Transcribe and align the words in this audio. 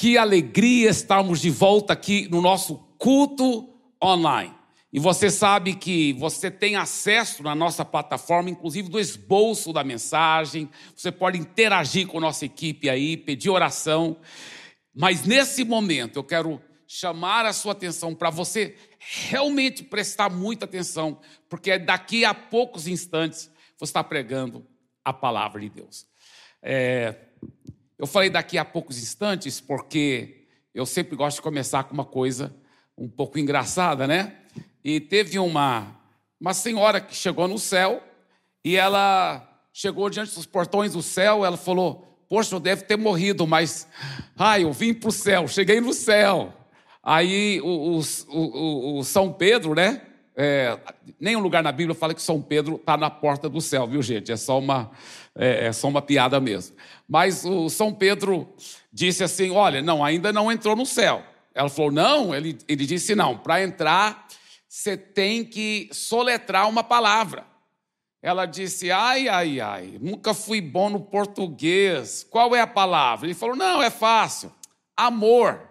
Que 0.00 0.16
alegria 0.16 0.90
estarmos 0.90 1.40
de 1.40 1.50
volta 1.50 1.92
aqui 1.92 2.28
no 2.30 2.40
nosso 2.40 2.76
culto 2.98 3.68
online. 4.00 4.54
E 4.92 5.00
você 5.00 5.28
sabe 5.28 5.74
que 5.74 6.12
você 6.12 6.52
tem 6.52 6.76
acesso 6.76 7.42
na 7.42 7.52
nossa 7.52 7.84
plataforma, 7.84 8.48
inclusive 8.48 8.88
do 8.88 9.00
esboço 9.00 9.72
da 9.72 9.82
mensagem. 9.82 10.70
Você 10.94 11.10
pode 11.10 11.36
interagir 11.36 12.06
com 12.06 12.18
a 12.18 12.20
nossa 12.20 12.44
equipe 12.44 12.88
aí, 12.88 13.16
pedir 13.16 13.50
oração. 13.50 14.18
Mas 14.94 15.24
nesse 15.24 15.64
momento 15.64 16.20
eu 16.20 16.22
quero 16.22 16.62
chamar 16.86 17.44
a 17.44 17.52
sua 17.52 17.72
atenção 17.72 18.14
para 18.14 18.30
você 18.30 18.76
realmente 19.00 19.82
prestar 19.82 20.30
muita 20.30 20.64
atenção, 20.64 21.18
porque 21.48 21.76
daqui 21.76 22.24
a 22.24 22.32
poucos 22.32 22.86
instantes 22.86 23.50
você 23.76 23.90
está 23.90 24.04
pregando 24.04 24.64
a 25.04 25.12
palavra 25.12 25.60
de 25.60 25.68
Deus. 25.68 26.06
É, 26.62 27.16
eu 27.98 28.06
falei 28.06 28.30
daqui 28.30 28.56
a 28.56 28.64
poucos 28.64 28.98
instantes 29.02 29.60
porque 29.60 30.46
eu 30.72 30.86
sempre 30.86 31.16
gosto 31.16 31.36
de 31.36 31.42
começar 31.42 31.84
com 31.84 31.94
uma 31.94 32.04
coisa 32.04 32.54
um 32.96 33.08
pouco 33.08 33.38
engraçada, 33.38 34.06
né? 34.06 34.36
E 34.84 35.00
teve 35.00 35.38
uma, 35.38 35.96
uma 36.40 36.54
senhora 36.54 37.00
que 37.00 37.14
chegou 37.14 37.48
no 37.48 37.58
céu 37.58 38.02
e 38.64 38.76
ela 38.76 39.44
chegou 39.72 40.08
diante 40.08 40.34
dos 40.34 40.46
portões 40.46 40.92
do 40.92 41.02
céu, 41.02 41.44
ela 41.44 41.56
falou: 41.56 42.24
Poxa, 42.28 42.54
eu 42.54 42.60
deve 42.60 42.82
ter 42.82 42.96
morrido, 42.96 43.46
mas 43.46 43.88
ai, 44.36 44.64
eu 44.64 44.72
vim 44.72 44.94
para 44.94 45.08
o 45.08 45.12
céu, 45.12 45.48
cheguei 45.48 45.80
no 45.80 45.92
céu. 45.92 46.54
Aí 47.02 47.60
o, 47.62 47.98
o, 47.98 48.00
o, 48.28 48.98
o 48.98 49.04
São 49.04 49.32
Pedro, 49.32 49.74
né? 49.74 50.02
É, 50.40 50.78
nenhum 51.18 51.40
lugar 51.40 51.64
na 51.64 51.72
Bíblia 51.72 51.96
fala 51.96 52.14
que 52.14 52.22
São 52.22 52.40
Pedro 52.40 52.76
está 52.76 52.96
na 52.96 53.10
porta 53.10 53.48
do 53.48 53.60
céu, 53.60 53.88
viu, 53.88 54.00
gente? 54.00 54.30
É 54.30 54.36
só 54.36 54.56
uma, 54.60 54.88
é, 55.34 55.66
é, 55.66 55.72
só 55.72 55.88
uma 55.88 56.00
piada 56.00 56.38
mesmo. 56.38 56.76
Mas 57.08 57.44
o 57.44 57.68
São 57.68 57.92
Pedro 57.92 58.48
disse 58.92 59.24
assim: 59.24 59.50
Olha, 59.50 59.82
não, 59.82 60.04
ainda 60.04 60.32
não 60.32 60.52
entrou 60.52 60.76
no 60.76 60.86
céu. 60.86 61.24
Ela 61.52 61.68
falou: 61.68 61.90
Não, 61.90 62.32
ele, 62.32 62.56
ele 62.68 62.86
disse: 62.86 63.16
Não, 63.16 63.36
para 63.36 63.64
entrar, 63.64 64.28
você 64.68 64.96
tem 64.96 65.44
que 65.44 65.88
soletrar 65.90 66.68
uma 66.68 66.84
palavra. 66.84 67.44
Ela 68.22 68.46
disse: 68.46 68.92
Ai, 68.92 69.26
ai, 69.26 69.58
ai, 69.58 69.98
nunca 70.00 70.32
fui 70.32 70.60
bom 70.60 70.88
no 70.88 71.00
português. 71.00 72.24
Qual 72.30 72.54
é 72.54 72.60
a 72.60 72.66
palavra? 72.66 73.26
Ele 73.26 73.34
falou: 73.34 73.56
Não, 73.56 73.82
é 73.82 73.90
fácil. 73.90 74.52
Amor. 74.96 75.67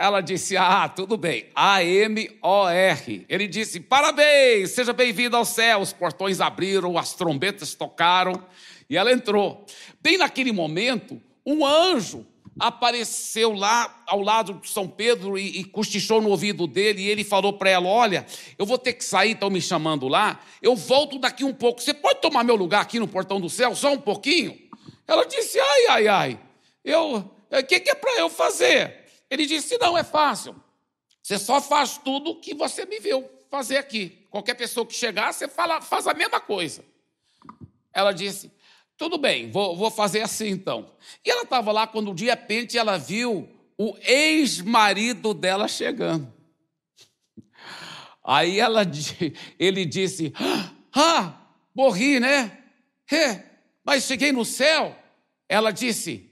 Ela 0.00 0.22
disse: 0.22 0.56
Ah, 0.56 0.88
tudo 0.88 1.18
bem. 1.18 1.48
A-M-O-R. 1.54 3.26
Ele 3.28 3.46
disse: 3.46 3.78
Parabéns, 3.80 4.70
seja 4.70 4.94
bem-vindo 4.94 5.36
ao 5.36 5.44
céu. 5.44 5.80
Os 5.80 5.92
portões 5.92 6.40
abriram, 6.40 6.96
as 6.96 7.12
trombetas 7.12 7.74
tocaram 7.74 8.42
e 8.88 8.96
ela 8.96 9.12
entrou. 9.12 9.66
Bem 10.00 10.16
naquele 10.16 10.52
momento, 10.52 11.20
um 11.44 11.66
anjo 11.66 12.26
apareceu 12.58 13.52
lá 13.52 14.02
ao 14.06 14.22
lado 14.22 14.54
de 14.54 14.70
São 14.70 14.88
Pedro 14.88 15.36
e, 15.36 15.60
e 15.60 15.64
cochichou 15.64 16.22
no 16.22 16.30
ouvido 16.30 16.66
dele. 16.66 17.02
E 17.02 17.08
ele 17.10 17.22
falou 17.22 17.52
para 17.52 17.68
ela: 17.68 17.86
Olha, 17.86 18.24
eu 18.56 18.64
vou 18.64 18.78
ter 18.78 18.94
que 18.94 19.04
sair, 19.04 19.32
estão 19.32 19.50
me 19.50 19.60
chamando 19.60 20.08
lá. 20.08 20.40
Eu 20.62 20.74
volto 20.74 21.18
daqui 21.18 21.44
um 21.44 21.52
pouco. 21.52 21.82
Você 21.82 21.92
pode 21.92 22.22
tomar 22.22 22.42
meu 22.42 22.56
lugar 22.56 22.80
aqui 22.80 22.98
no 22.98 23.06
portão 23.06 23.38
do 23.38 23.50
céu, 23.50 23.74
só 23.74 23.92
um 23.92 24.00
pouquinho? 24.00 24.58
Ela 25.06 25.26
disse: 25.26 25.60
Ai, 25.60 25.86
ai, 25.90 26.08
ai. 26.08 26.40
Eu, 26.82 27.16
o 27.50 27.62
que, 27.68 27.80
que 27.80 27.90
é 27.90 27.94
para 27.94 28.18
eu 28.18 28.30
fazer? 28.30 28.99
Ele 29.30 29.46
disse: 29.46 29.78
Não, 29.78 29.96
é 29.96 30.02
fácil. 30.02 30.54
Você 31.22 31.38
só 31.38 31.60
faz 31.60 31.96
tudo 31.98 32.32
o 32.32 32.40
que 32.40 32.54
você 32.54 32.84
me 32.84 32.98
viu 32.98 33.28
fazer 33.50 33.76
aqui. 33.76 34.26
Qualquer 34.30 34.54
pessoa 34.54 34.86
que 34.86 34.94
chegar, 34.94 35.32
você 35.32 35.48
fala, 35.48 35.80
faz 35.80 36.06
a 36.06 36.14
mesma 36.14 36.40
coisa. 36.40 36.84
Ela 37.92 38.12
disse: 38.12 38.50
Tudo 38.96 39.18
bem, 39.18 39.50
vou, 39.50 39.76
vou 39.76 39.90
fazer 39.90 40.22
assim 40.22 40.48
então. 40.48 40.94
E 41.24 41.30
ela 41.30 41.42
estava 41.42 41.72
lá 41.72 41.86
quando 41.86 42.14
de 42.14 42.26
repente 42.26 42.78
ela 42.78 42.96
viu 42.96 43.48
o 43.76 43.96
ex-marido 44.02 45.34
dela 45.34 45.66
chegando. 45.68 46.32
Aí 48.22 48.60
ela, 48.60 48.82
ele 49.58 49.84
disse: 49.84 50.32
Ah, 50.92 51.34
morri, 51.74 52.20
né? 52.20 52.58
É, 53.10 53.44
mas 53.84 54.04
cheguei 54.04 54.32
no 54.32 54.44
céu. 54.44 54.96
Ela 55.48 55.72
disse: 55.72 56.29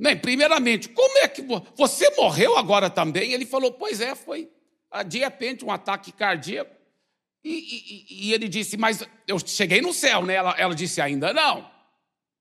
Bem, 0.00 0.16
primeiramente, 0.16 0.88
como 0.88 1.18
é 1.18 1.28
que 1.28 1.42
você 1.76 2.08
morreu 2.16 2.56
agora 2.56 2.88
também? 2.88 3.34
Ele 3.34 3.44
falou: 3.44 3.72
Pois 3.72 4.00
é, 4.00 4.14
foi 4.14 4.50
de 5.06 5.18
repente 5.18 5.62
um 5.62 5.70
ataque 5.70 6.10
cardíaco. 6.10 6.74
E, 7.44 7.50
e, 7.50 8.28
e 8.28 8.32
ele 8.32 8.48
disse: 8.48 8.78
Mas 8.78 9.06
eu 9.28 9.38
cheguei 9.38 9.82
no 9.82 9.92
céu, 9.92 10.24
né? 10.24 10.34
Ela, 10.34 10.54
ela 10.56 10.74
disse: 10.74 11.02
Ainda 11.02 11.34
não. 11.34 11.70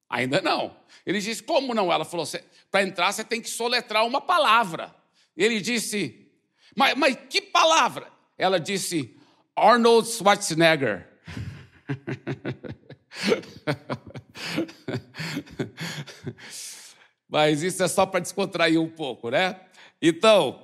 Ainda 0.09 0.41
não. 0.41 0.73
Ele 1.05 1.19
disse: 1.19 1.43
Como 1.43 1.73
não? 1.73 1.91
Ela 1.91 2.05
falou: 2.05 2.25
Para 2.71 2.83
entrar 2.83 3.11
você 3.11 3.25
tem 3.25 3.41
que 3.41 3.49
soletrar 3.49 4.07
uma 4.07 4.21
palavra. 4.21 4.95
Ele 5.35 5.59
disse: 5.59 6.31
Mas, 6.77 6.95
mas 6.95 7.17
que 7.29 7.41
palavra? 7.41 8.09
Ela 8.37 8.57
disse: 8.57 9.17
Arnold 9.53 10.07
Schwarzenegger. 10.07 11.09
Mas 17.29 17.61
isso 17.61 17.83
é 17.83 17.87
só 17.87 18.05
para 18.05 18.19
descontrair 18.19 18.81
um 18.81 18.89
pouco, 18.89 19.29
né? 19.29 19.59
Então, 20.01 20.63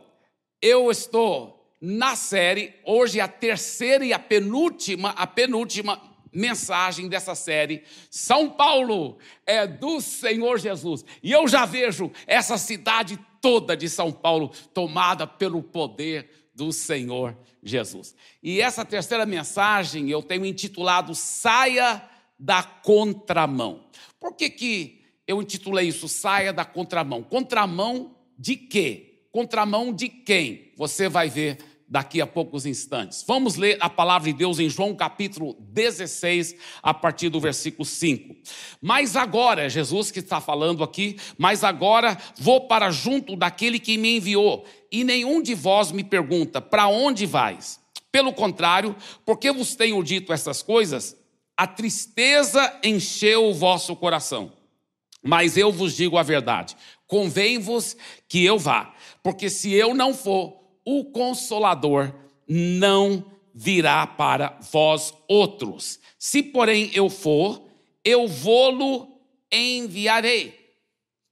eu 0.61 0.89
estou 0.89 1.55
na 1.79 2.15
série, 2.15 2.73
hoje 2.83 3.19
é 3.19 3.23
a 3.23 3.27
terceira 3.27 4.03
e 4.03 4.11
a 4.11 4.17
penúltima, 4.17 5.09
a 5.11 5.27
penúltima 5.27 6.01
mensagem 6.33 7.07
dessa 7.07 7.35
série. 7.35 7.83
São 8.09 8.49
Paulo 8.49 9.17
é 9.45 9.67
do 9.67 10.01
Senhor 10.01 10.59
Jesus. 10.59 11.05
E 11.21 11.31
eu 11.31 11.47
já 11.47 11.65
vejo 11.65 12.11
essa 12.25 12.57
cidade 12.57 13.19
toda 13.39 13.77
de 13.77 13.87
São 13.87 14.11
Paulo 14.11 14.51
tomada 14.73 15.27
pelo 15.27 15.61
poder 15.61 16.29
do 16.55 16.71
Senhor 16.71 17.37
Jesus. 17.61 18.15
E 18.41 18.59
essa 18.61 18.83
terceira 18.83 19.25
mensagem 19.25 20.09
eu 20.09 20.21
tenho 20.21 20.45
intitulado 20.45 21.13
Saia 21.13 22.01
da 22.39 22.63
Contramão. 22.63 23.85
Por 24.19 24.35
que 24.35 24.49
que 24.49 25.04
eu 25.27 25.41
intitulei 25.41 25.87
isso 25.87 26.07
Saia 26.07 26.53
da 26.53 26.65
Contramão. 26.65 27.23
Contramão 27.23 28.15
de 28.37 28.55
quê? 28.55 29.27
Contramão 29.31 29.93
de 29.93 30.07
quem? 30.07 30.71
Você 30.77 31.09
vai 31.09 31.29
ver 31.29 31.57
daqui 31.87 32.19
a 32.19 32.27
poucos 32.27 32.65
instantes. 32.65 33.23
Vamos 33.27 33.55
ler 33.55 33.77
a 33.79 33.89
palavra 33.89 34.31
de 34.31 34.37
Deus 34.37 34.59
em 34.59 34.69
João 34.69 34.95
capítulo 34.95 35.55
16, 35.59 36.55
a 36.81 36.93
partir 36.93 37.29
do 37.29 37.39
versículo 37.39 37.85
5. 37.85 38.35
Mas 38.81 39.15
agora, 39.15 39.69
Jesus 39.69 40.11
que 40.11 40.19
está 40.19 40.41
falando 40.41 40.83
aqui, 40.83 41.17
mas 41.37 41.63
agora 41.63 42.17
vou 42.37 42.67
para 42.67 42.89
junto 42.89 43.35
daquele 43.35 43.79
que 43.79 43.97
me 43.97 44.17
enviou, 44.17 44.65
e 44.91 45.03
nenhum 45.03 45.41
de 45.41 45.53
vós 45.53 45.91
me 45.91 46.03
pergunta: 46.03 46.59
para 46.59 46.87
onde 46.87 47.25
vais? 47.25 47.79
Pelo 48.11 48.33
contrário, 48.33 48.95
porque 49.25 49.51
vos 49.51 49.75
tenho 49.75 50.01
dito 50.01 50.31
essas 50.31 50.61
coisas, 50.61 51.15
a 51.57 51.67
tristeza 51.67 52.79
encheu 52.83 53.45
o 53.45 53.53
vosso 53.53 53.95
coração. 53.95 54.51
Mas 55.25 55.57
eu 55.57 55.71
vos 55.71 55.95
digo 55.95 56.17
a 56.17 56.23
verdade: 56.23 56.77
convém-vos 57.07 57.97
que 58.29 58.45
eu 58.45 58.59
vá, 58.59 58.93
porque 59.23 59.49
se 59.49 59.73
eu 59.73 59.95
não 59.95 60.13
for, 60.13 60.61
o 60.85 61.05
consolador 61.05 62.13
não 62.47 63.25
virá 63.53 64.05
para 64.05 64.59
vós 64.71 65.13
outros. 65.27 65.99
Se, 66.19 66.43
porém, 66.43 66.91
eu 66.93 67.09
for, 67.09 67.67
eu 68.03 68.27
vou-lo 68.27 69.19
enviarei. 69.51 70.75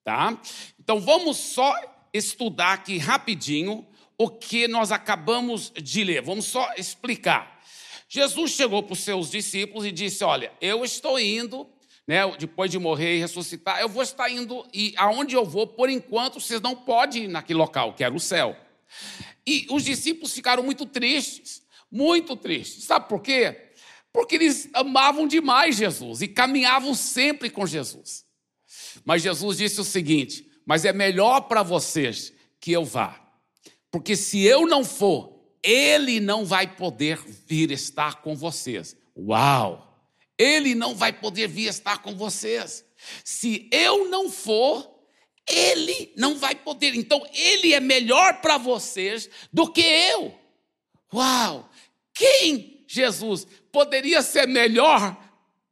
Tá? 0.03 0.41
Então 0.79 0.99
vamos 0.99 1.37
só 1.37 1.73
estudar 2.11 2.73
aqui 2.73 2.97
rapidinho 2.97 3.85
o 4.17 4.27
que 4.29 4.67
nós 4.67 4.91
acabamos 4.91 5.71
de 5.75 6.03
ler. 6.03 6.21
Vamos 6.23 6.45
só 6.45 6.73
explicar. 6.77 7.61
Jesus 8.09 8.51
chegou 8.51 8.81
para 8.81 8.93
os 8.93 8.99
seus 8.99 9.29
discípulos 9.29 9.85
e 9.85 9.91
disse: 9.91 10.23
Olha, 10.23 10.51
eu 10.59 10.83
estou 10.83 11.19
indo 11.19 11.67
né, 12.07 12.19
depois 12.37 12.69
de 12.69 12.77
morrer 12.77 13.17
e 13.17 13.19
ressuscitar, 13.19 13.79
eu 13.79 13.87
vou 13.87 14.03
estar 14.03 14.29
indo, 14.29 14.65
e 14.73 14.93
aonde 14.97 15.35
eu 15.35 15.45
vou, 15.45 15.65
por 15.65 15.89
enquanto, 15.89 16.39
vocês 16.39 16.61
não 16.61 16.75
podem 16.75 17.23
ir 17.23 17.27
naquele 17.27 17.59
local, 17.59 17.93
que 17.93 18.03
era 18.03 18.13
o 18.13 18.19
céu. 18.19 18.55
E 19.45 19.65
os 19.69 19.83
discípulos 19.83 20.33
ficaram 20.33 20.63
muito 20.63 20.85
tristes, 20.85 21.63
muito 21.91 22.35
tristes. 22.35 22.83
Sabe 22.83 23.07
por 23.07 23.21
quê? 23.21 23.71
Porque 24.11 24.35
eles 24.35 24.69
amavam 24.73 25.27
demais 25.27 25.75
Jesus 25.75 26.21
e 26.21 26.27
caminhavam 26.27 26.93
sempre 26.93 27.49
com 27.49 27.65
Jesus. 27.65 28.25
Mas 29.03 29.23
Jesus 29.23 29.57
disse 29.57 29.81
o 29.81 29.83
seguinte: 29.83 30.47
Mas 30.65 30.85
é 30.85 30.93
melhor 30.93 31.41
para 31.41 31.63
vocês 31.63 32.31
que 32.59 32.71
eu 32.71 32.85
vá, 32.85 33.19
porque 33.91 34.15
se 34.15 34.41
eu 34.41 34.65
não 34.67 34.83
for, 34.85 35.33
ele 35.61 36.19
não 36.19 36.45
vai 36.45 36.67
poder 36.75 37.19
vir 37.47 37.71
estar 37.71 38.21
com 38.21 38.35
vocês. 38.35 38.95
Uau! 39.17 39.92
Ele 40.43 40.75
não 40.75 40.93
vai 40.93 41.13
poder 41.13 41.47
vir 41.47 41.67
estar 41.67 41.99
com 41.99 42.15
vocês. 42.15 42.83
Se 43.23 43.69
eu 43.71 44.09
não 44.09 44.29
for, 44.29 44.93
ele 45.49 46.11
não 46.17 46.37
vai 46.37 46.55
poder. 46.55 46.95
Então, 46.95 47.25
ele 47.33 47.73
é 47.73 47.79
melhor 47.79 48.41
para 48.41 48.57
vocês 48.57 49.29
do 49.51 49.71
que 49.71 49.81
eu. 49.81 50.33
Uau! 51.13 51.69
Quem, 52.13 52.83
Jesus, 52.87 53.47
poderia 53.71 54.21
ser 54.21 54.47
melhor 54.47 55.17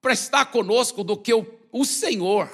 para 0.02 0.14
estar 0.14 0.46
conosco 0.46 1.04
do 1.04 1.18
que 1.18 1.34
o, 1.34 1.46
o 1.72 1.86
Senhor? 1.86 2.50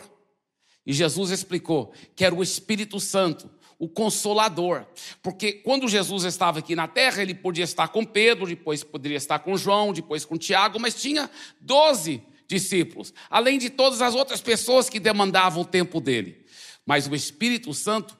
E 0.85 0.93
Jesus 0.93 1.31
explicou 1.31 1.93
que 2.15 2.23
era 2.23 2.33
o 2.33 2.43
Espírito 2.43 2.99
Santo, 2.99 3.49
o 3.79 3.87
Consolador. 3.87 4.85
Porque 5.21 5.53
quando 5.53 5.87
Jesus 5.87 6.23
estava 6.23 6.59
aqui 6.59 6.75
na 6.75 6.87
terra, 6.87 7.21
ele 7.21 7.33
podia 7.33 7.63
estar 7.63 7.87
com 7.89 8.03
Pedro, 8.03 8.47
depois 8.47 8.83
poderia 8.83 9.17
estar 9.17 9.39
com 9.39 9.57
João, 9.57 9.93
depois 9.93 10.25
com 10.25 10.37
Tiago, 10.37 10.79
mas 10.79 10.99
tinha 10.99 11.29
doze 11.59 12.23
discípulos, 12.47 13.13
além 13.29 13.59
de 13.59 13.69
todas 13.69 14.01
as 14.01 14.15
outras 14.15 14.41
pessoas 14.41 14.89
que 14.89 14.99
demandavam 14.99 15.61
o 15.61 15.65
tempo 15.65 15.99
dele. 15.99 16.45
Mas 16.85 17.07
o 17.07 17.13
Espírito 17.13 17.73
Santo 17.73 18.17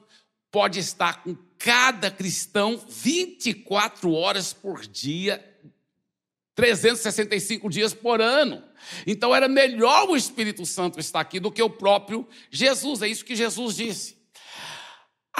pode 0.50 0.78
estar 0.78 1.22
com 1.22 1.36
cada 1.58 2.10
cristão 2.10 2.80
24 2.88 4.12
horas 4.12 4.52
por 4.52 4.86
dia, 4.86 5.44
365 6.54 7.68
dias 7.70 7.94
por 7.94 8.20
ano. 8.20 8.62
Então 9.06 9.34
era 9.34 9.48
melhor 9.48 10.08
o 10.08 10.16
Espírito 10.16 10.64
Santo 10.66 11.00
estar 11.00 11.20
aqui 11.20 11.40
do 11.40 11.50
que 11.50 11.62
o 11.62 11.70
próprio 11.70 12.28
Jesus. 12.50 13.00
É 13.02 13.08
isso 13.08 13.24
que 13.24 13.34
Jesus 13.34 13.76
disse. 13.76 14.17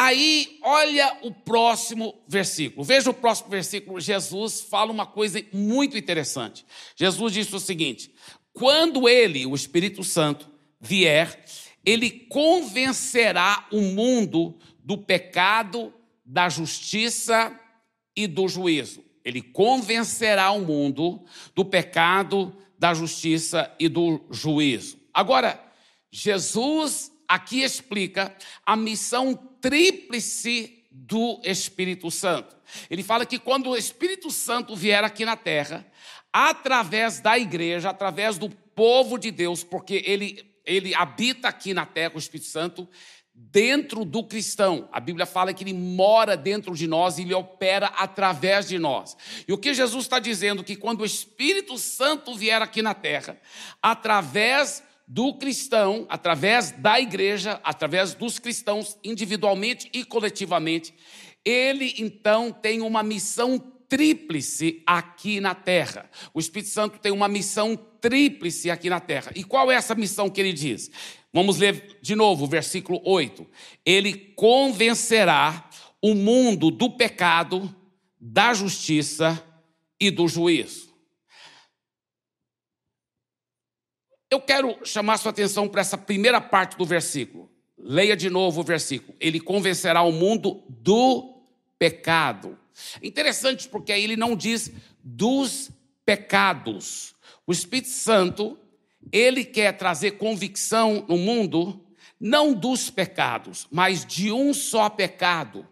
Aí, 0.00 0.60
olha 0.62 1.18
o 1.22 1.32
próximo 1.32 2.22
versículo. 2.28 2.84
Veja 2.84 3.10
o 3.10 3.14
próximo 3.14 3.50
versículo. 3.50 4.00
Jesus 4.00 4.60
fala 4.60 4.92
uma 4.92 5.04
coisa 5.04 5.44
muito 5.52 5.98
interessante. 5.98 6.64
Jesus 6.94 7.32
disse 7.32 7.56
o 7.56 7.58
seguinte: 7.58 8.14
quando 8.52 9.08
ele, 9.08 9.44
o 9.44 9.56
Espírito 9.56 10.04
Santo, 10.04 10.48
vier, 10.80 11.44
ele 11.84 12.10
convencerá 12.10 13.66
o 13.72 13.80
mundo 13.80 14.56
do 14.84 14.96
pecado, 14.96 15.92
da 16.24 16.48
justiça 16.48 17.58
e 18.14 18.28
do 18.28 18.46
juízo. 18.46 19.02
Ele 19.24 19.42
convencerá 19.42 20.52
o 20.52 20.60
mundo 20.60 21.24
do 21.56 21.64
pecado, 21.64 22.56
da 22.78 22.94
justiça 22.94 23.68
e 23.80 23.88
do 23.88 24.20
juízo. 24.30 24.96
Agora, 25.12 25.60
Jesus 26.08 27.10
aqui 27.28 27.62
explica 27.62 28.34
a 28.64 28.74
missão 28.74 29.34
tríplice 29.60 30.84
do 30.90 31.40
Espírito 31.44 32.10
Santo. 32.10 32.56
Ele 32.90 33.02
fala 33.02 33.26
que 33.26 33.38
quando 33.38 33.70
o 33.70 33.76
Espírito 33.76 34.30
Santo 34.30 34.74
vier 34.74 35.04
aqui 35.04 35.24
na 35.24 35.36
terra, 35.36 35.86
através 36.32 37.20
da 37.20 37.38
igreja, 37.38 37.90
através 37.90 38.38
do 38.38 38.48
povo 38.48 39.18
de 39.18 39.30
Deus, 39.30 39.62
porque 39.62 40.02
ele, 40.06 40.44
ele 40.64 40.94
habita 40.94 41.48
aqui 41.48 41.72
na 41.72 41.86
terra, 41.86 42.12
o 42.14 42.18
Espírito 42.18 42.48
Santo, 42.48 42.88
dentro 43.34 44.04
do 44.04 44.24
cristão. 44.24 44.88
A 44.92 44.98
Bíblia 44.98 45.24
fala 45.24 45.54
que 45.54 45.62
ele 45.62 45.72
mora 45.72 46.36
dentro 46.36 46.74
de 46.74 46.86
nós 46.88 47.18
e 47.18 47.22
ele 47.22 47.34
opera 47.34 47.86
através 47.86 48.68
de 48.68 48.78
nós. 48.78 49.16
E 49.46 49.52
o 49.52 49.58
que 49.58 49.72
Jesus 49.72 50.04
está 50.04 50.18
dizendo? 50.18 50.64
Que 50.64 50.74
quando 50.74 51.02
o 51.02 51.06
Espírito 51.06 51.78
Santo 51.78 52.34
vier 52.34 52.60
aqui 52.60 52.82
na 52.82 52.94
terra, 52.94 53.38
através 53.80 54.82
do 55.08 55.32
cristão, 55.32 56.06
através 56.10 56.70
da 56.70 57.00
igreja, 57.00 57.58
através 57.64 58.12
dos 58.12 58.38
cristãos, 58.38 58.98
individualmente 59.02 59.88
e 59.94 60.04
coletivamente, 60.04 60.94
ele 61.42 61.94
então 61.96 62.52
tem 62.52 62.82
uma 62.82 63.02
missão 63.02 63.58
tríplice 63.88 64.82
aqui 64.86 65.40
na 65.40 65.54
terra. 65.54 66.10
O 66.34 66.38
Espírito 66.38 66.68
Santo 66.68 66.98
tem 66.98 67.10
uma 67.10 67.26
missão 67.26 67.74
tríplice 67.74 68.70
aqui 68.70 68.90
na 68.90 69.00
terra. 69.00 69.32
E 69.34 69.42
qual 69.42 69.72
é 69.72 69.76
essa 69.76 69.94
missão 69.94 70.28
que 70.28 70.42
ele 70.42 70.52
diz? 70.52 70.90
Vamos 71.32 71.56
ler 71.56 71.98
de 72.02 72.14
novo 72.14 72.44
o 72.44 72.48
versículo 72.48 73.00
8. 73.02 73.46
Ele 73.86 74.14
convencerá 74.36 75.70
o 76.02 76.14
mundo 76.14 76.70
do 76.70 76.90
pecado, 76.90 77.74
da 78.20 78.52
justiça 78.52 79.42
e 79.98 80.10
do 80.10 80.28
juízo. 80.28 80.87
Eu 84.30 84.40
quero 84.40 84.78
chamar 84.84 85.16
sua 85.16 85.30
atenção 85.30 85.66
para 85.68 85.80
essa 85.80 85.96
primeira 85.96 86.40
parte 86.40 86.76
do 86.76 86.84
versículo. 86.84 87.50
Leia 87.78 88.16
de 88.16 88.28
novo 88.28 88.60
o 88.60 88.64
versículo. 88.64 89.16
Ele 89.18 89.40
convencerá 89.40 90.02
o 90.02 90.12
mundo 90.12 90.62
do 90.68 91.42
pecado. 91.78 92.58
Interessante 93.02 93.68
porque 93.68 93.90
aí 93.90 94.04
ele 94.04 94.16
não 94.16 94.36
diz 94.36 94.70
dos 95.02 95.70
pecados. 96.04 97.14
O 97.46 97.52
Espírito 97.52 97.88
Santo, 97.88 98.58
ele 99.10 99.44
quer 99.44 99.72
trazer 99.72 100.12
convicção 100.12 101.06
no 101.08 101.16
mundo 101.16 101.84
não 102.20 102.52
dos 102.52 102.90
pecados, 102.90 103.66
mas 103.70 104.04
de 104.04 104.30
um 104.30 104.52
só 104.52 104.90
pecado, 104.90 105.66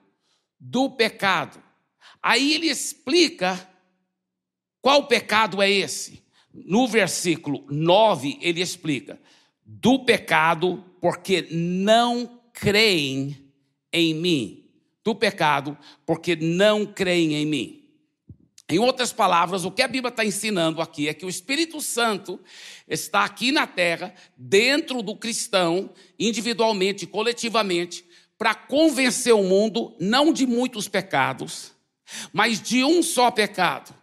do 0.59 0.89
pecado. 0.89 1.63
Aí 2.23 2.55
ele 2.55 2.69
explica 2.69 3.69
qual 4.81 5.07
pecado 5.07 5.61
é 5.61 5.71
esse 5.71 6.26
no 6.65 6.87
versículo 6.87 7.65
9, 7.69 8.39
ele 8.41 8.61
explica: 8.61 9.21
do 9.65 9.99
pecado, 10.05 10.85
porque 11.01 11.49
não 11.51 12.41
creem 12.53 13.53
em 13.93 14.15
mim. 14.15 14.65
Do 15.05 15.15
pecado, 15.15 15.77
porque 16.05 16.37
não 16.37 16.87
creem 16.87 17.35
em 17.35 17.47
mim. 17.47 17.83
Em 18.69 18.79
outras 18.79 19.13
palavras, 19.13 19.65
o 19.65 19.71
que 19.71 19.83
a 19.83 19.89
Bíblia 19.89 20.11
está 20.11 20.25
ensinando 20.25 20.81
aqui 20.81 21.09
é 21.09 21.15
que 21.15 21.25
o 21.25 21.29
Espírito 21.29 21.81
Santo 21.81 22.41
está 22.89 23.25
aqui 23.25 23.53
na 23.53 23.67
terra, 23.67 24.13
dentro 24.37 25.03
do 25.03 25.15
cristão, 25.15 25.91
individualmente, 26.19 27.07
coletivamente, 27.07 28.05
para 28.37 28.55
convencer 28.55 29.33
o 29.33 29.45
mundo 29.45 29.95
não 30.01 30.33
de 30.33 30.47
muitos 30.47 30.89
pecados, 30.89 31.73
mas 32.33 32.61
de 32.61 32.83
um 32.83 33.03
só 33.03 33.31
pecado 33.31 33.95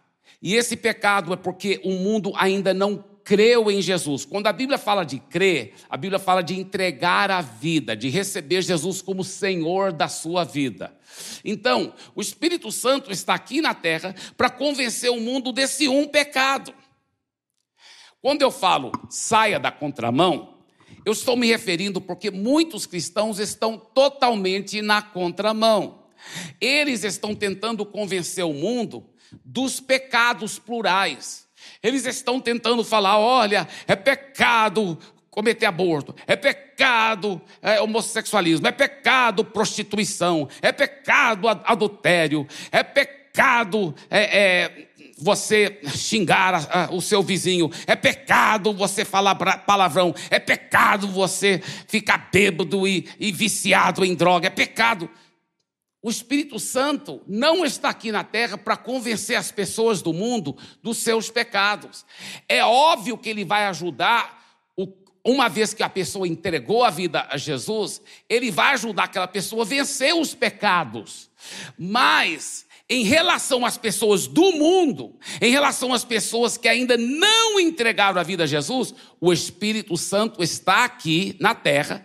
e 0.44 0.56
esse 0.56 0.76
pecado 0.76 1.32
é 1.32 1.36
porque 1.36 1.80
o 1.82 1.92
mundo 1.92 2.30
ainda 2.36 2.74
não 2.74 3.02
creu 3.24 3.70
em 3.70 3.80
Jesus. 3.80 4.26
Quando 4.26 4.46
a 4.46 4.52
Bíblia 4.52 4.76
fala 4.76 5.02
de 5.02 5.18
crer, 5.18 5.72
a 5.88 5.96
Bíblia 5.96 6.18
fala 6.18 6.42
de 6.42 6.54
entregar 6.54 7.30
a 7.30 7.40
vida, 7.40 7.96
de 7.96 8.10
receber 8.10 8.60
Jesus 8.60 9.00
como 9.00 9.24
Senhor 9.24 9.90
da 9.90 10.06
sua 10.06 10.44
vida. 10.44 10.94
Então, 11.42 11.94
o 12.14 12.20
Espírito 12.20 12.70
Santo 12.70 13.10
está 13.10 13.32
aqui 13.32 13.62
na 13.62 13.72
terra 13.72 14.14
para 14.36 14.50
convencer 14.50 15.10
o 15.10 15.18
mundo 15.18 15.50
desse 15.50 15.88
um 15.88 16.06
pecado. 16.06 16.74
Quando 18.20 18.42
eu 18.42 18.50
falo 18.50 18.92
saia 19.08 19.58
da 19.58 19.72
contramão, 19.72 20.58
eu 21.06 21.14
estou 21.14 21.38
me 21.38 21.46
referindo 21.46 22.02
porque 22.02 22.30
muitos 22.30 22.84
cristãos 22.84 23.38
estão 23.38 23.78
totalmente 23.78 24.82
na 24.82 25.00
contramão. 25.00 26.03
Eles 26.60 27.04
estão 27.04 27.34
tentando 27.34 27.84
convencer 27.84 28.44
o 28.44 28.52
mundo 28.52 29.04
dos 29.44 29.80
pecados 29.80 30.58
plurais. 30.58 31.46
Eles 31.82 32.06
estão 32.06 32.40
tentando 32.40 32.84
falar: 32.84 33.18
olha, 33.18 33.68
é 33.86 33.96
pecado 33.96 34.98
cometer 35.30 35.66
aborto, 35.66 36.14
é 36.28 36.36
pecado 36.36 37.42
é, 37.60 37.80
homossexualismo, 37.80 38.68
é 38.68 38.72
pecado 38.72 39.44
prostituição, 39.44 40.48
é 40.62 40.70
pecado 40.70 41.48
adultério, 41.48 42.46
é 42.70 42.84
pecado 42.84 43.92
é, 44.08 44.38
é, 44.38 44.88
você 45.18 45.80
xingar 45.88 46.54
a, 46.54 46.84
a, 46.84 46.94
o 46.94 47.00
seu 47.00 47.20
vizinho, 47.20 47.68
é 47.86 47.96
pecado 47.96 48.72
você 48.72 49.04
falar 49.04 49.34
palavrão, 49.34 50.14
é 50.30 50.38
pecado 50.38 51.08
você 51.08 51.60
ficar 51.88 52.28
bêbado 52.32 52.86
e, 52.86 53.08
e 53.18 53.32
viciado 53.32 54.04
em 54.04 54.14
droga, 54.14 54.46
é 54.46 54.50
pecado. 54.50 55.10
O 56.04 56.10
Espírito 56.10 56.60
Santo 56.60 57.22
não 57.26 57.64
está 57.64 57.88
aqui 57.88 58.12
na 58.12 58.22
terra 58.22 58.58
para 58.58 58.76
convencer 58.76 59.36
as 59.36 59.50
pessoas 59.50 60.02
do 60.02 60.12
mundo 60.12 60.54
dos 60.82 60.98
seus 60.98 61.30
pecados. 61.30 62.04
É 62.46 62.62
óbvio 62.62 63.16
que 63.16 63.30
ele 63.30 63.42
vai 63.42 63.64
ajudar, 63.64 64.44
uma 65.24 65.48
vez 65.48 65.72
que 65.72 65.82
a 65.82 65.88
pessoa 65.88 66.28
entregou 66.28 66.84
a 66.84 66.90
vida 66.90 67.26
a 67.30 67.38
Jesus, 67.38 68.02
ele 68.28 68.50
vai 68.50 68.74
ajudar 68.74 69.04
aquela 69.04 69.26
pessoa 69.26 69.62
a 69.62 69.66
vencer 69.66 70.14
os 70.14 70.34
pecados. 70.34 71.30
Mas, 71.78 72.66
em 72.86 73.02
relação 73.02 73.64
às 73.64 73.78
pessoas 73.78 74.26
do 74.26 74.52
mundo, 74.52 75.18
em 75.40 75.50
relação 75.50 75.94
às 75.94 76.04
pessoas 76.04 76.58
que 76.58 76.68
ainda 76.68 76.98
não 76.98 77.58
entregaram 77.58 78.20
a 78.20 78.22
vida 78.22 78.44
a 78.44 78.46
Jesus, 78.46 78.94
o 79.18 79.32
Espírito 79.32 79.96
Santo 79.96 80.42
está 80.42 80.84
aqui 80.84 81.34
na 81.40 81.54
terra 81.54 82.04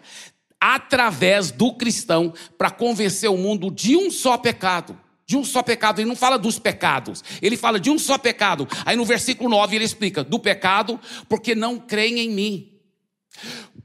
através 0.59 1.51
do 1.51 1.73
cristão 1.73 2.33
para 2.57 2.69
convencer 2.71 3.29
o 3.29 3.37
mundo 3.37 3.71
de 3.71 3.95
um 3.95 4.11
só 4.11 4.37
pecado. 4.37 4.97
De 5.25 5.37
um 5.37 5.43
só 5.43 5.61
pecado, 5.61 6.01
ele 6.01 6.09
não 6.09 6.15
fala 6.15 6.39
dos 6.39 6.57
pecados, 6.57 7.23
ele 7.39 7.55
fala 7.55 7.79
de 7.79 7.91
um 7.91 7.99
só 7.99 8.17
pecado. 8.17 8.67
Aí 8.83 8.95
no 8.95 9.05
versículo 9.05 9.47
9 9.47 9.75
ele 9.75 9.85
explica: 9.85 10.23
do 10.23 10.39
pecado, 10.39 10.99
porque 11.29 11.53
não 11.53 11.77
creem 11.77 12.19
em 12.19 12.29
mim. 12.31 12.71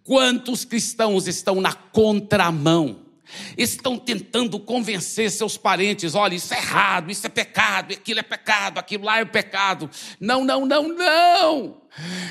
Quantos 0.02 0.64
cristãos 0.64 1.26
estão 1.26 1.60
na 1.60 1.74
contramão? 1.74 3.03
Estão 3.56 3.98
tentando 3.98 4.58
convencer 4.58 5.30
seus 5.30 5.56
parentes: 5.56 6.14
olha, 6.14 6.34
isso 6.34 6.52
é 6.54 6.58
errado, 6.58 7.10
isso 7.10 7.26
é 7.26 7.30
pecado, 7.30 7.92
aquilo 7.92 8.20
é 8.20 8.22
pecado, 8.22 8.78
aquilo 8.78 9.04
lá 9.04 9.18
é 9.18 9.24
pecado. 9.24 9.90
Não, 10.20 10.44
não, 10.44 10.66
não, 10.66 10.88
não. 10.88 11.84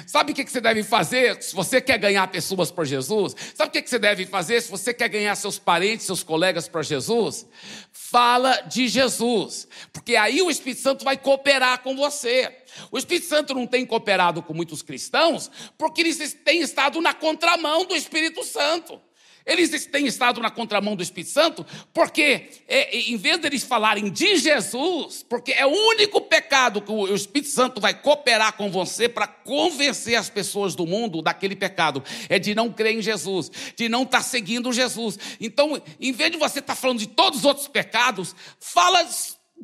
Sabe 0.05 0.33
o 0.33 0.36
que 0.36 0.45
você 0.45 0.60
deve 0.60 0.83
fazer 0.83 1.41
se 1.41 1.55
você 1.55 1.79
quer 1.79 1.98
ganhar 1.98 2.27
pessoas 2.27 2.69
para 2.69 2.83
Jesus? 2.83 3.33
Sabe 3.55 3.69
o 3.69 3.81
que 3.81 3.89
você 3.89 3.98
deve 3.98 4.25
fazer 4.25 4.62
se 4.62 4.69
você 4.69 4.93
quer 4.93 5.07
ganhar 5.07 5.36
seus 5.36 5.57
parentes, 5.57 6.05
seus 6.05 6.22
colegas 6.22 6.67
para 6.67 6.81
Jesus? 6.81 7.48
Fala 7.91 8.62
de 8.62 8.88
Jesus, 8.88 9.67
porque 9.93 10.15
aí 10.15 10.41
o 10.41 10.51
Espírito 10.51 10.81
Santo 10.81 11.05
vai 11.05 11.17
cooperar 11.17 11.81
com 11.81 11.95
você. 11.95 12.53
O 12.91 12.98
Espírito 12.98 13.27
Santo 13.27 13.53
não 13.53 13.65
tem 13.65 13.86
cooperado 13.86 14.41
com 14.43 14.53
muitos 14.53 14.81
cristãos 14.81 15.50
porque 15.77 16.01
eles 16.01 16.33
têm 16.43 16.62
estado 16.62 17.00
na 17.00 17.13
contramão 17.13 17.86
do 17.86 17.95
Espírito 17.95 18.43
Santo. 18.43 19.00
Eles 19.45 19.85
têm 19.88 20.07
estado 20.07 20.41
na 20.41 20.50
contramão 20.50 20.95
do 20.95 21.03
Espírito 21.03 21.31
Santo 21.31 21.65
porque, 21.93 22.50
é, 22.67 22.97
em 22.97 23.17
vez 23.17 23.39
deles 23.39 23.63
falarem 23.63 24.09
de 24.09 24.38
Jesus, 24.38 25.25
porque 25.27 25.51
é 25.51 25.65
o 25.65 25.69
único 25.69 26.21
pecado 26.21 26.81
que 26.81 26.91
o 26.91 27.13
Espírito 27.13 27.50
Santo 27.50 27.81
vai 27.81 27.93
cooperar 27.93 28.53
com 28.53 28.71
você 28.71 29.09
para 29.09 29.27
convencer 29.27 30.15
as 30.15 30.29
pessoas 30.29 30.75
do 30.75 30.85
mundo 30.85 31.21
daquele 31.21 31.55
pecado, 31.55 32.03
é 32.29 32.39
de 32.39 32.55
não 32.55 32.71
crer 32.71 32.95
em 32.95 33.01
Jesus, 33.01 33.51
de 33.75 33.89
não 33.89 34.03
estar 34.03 34.19
tá 34.19 34.23
seguindo 34.23 34.71
Jesus. 34.71 35.19
Então, 35.39 35.81
em 36.00 36.12
vez 36.12 36.31
de 36.31 36.38
você 36.38 36.59
estar 36.59 36.75
tá 36.75 36.79
falando 36.79 37.00
de 37.00 37.07
todos 37.07 37.39
os 37.39 37.45
outros 37.45 37.67
pecados, 37.67 38.35
fala 38.59 39.05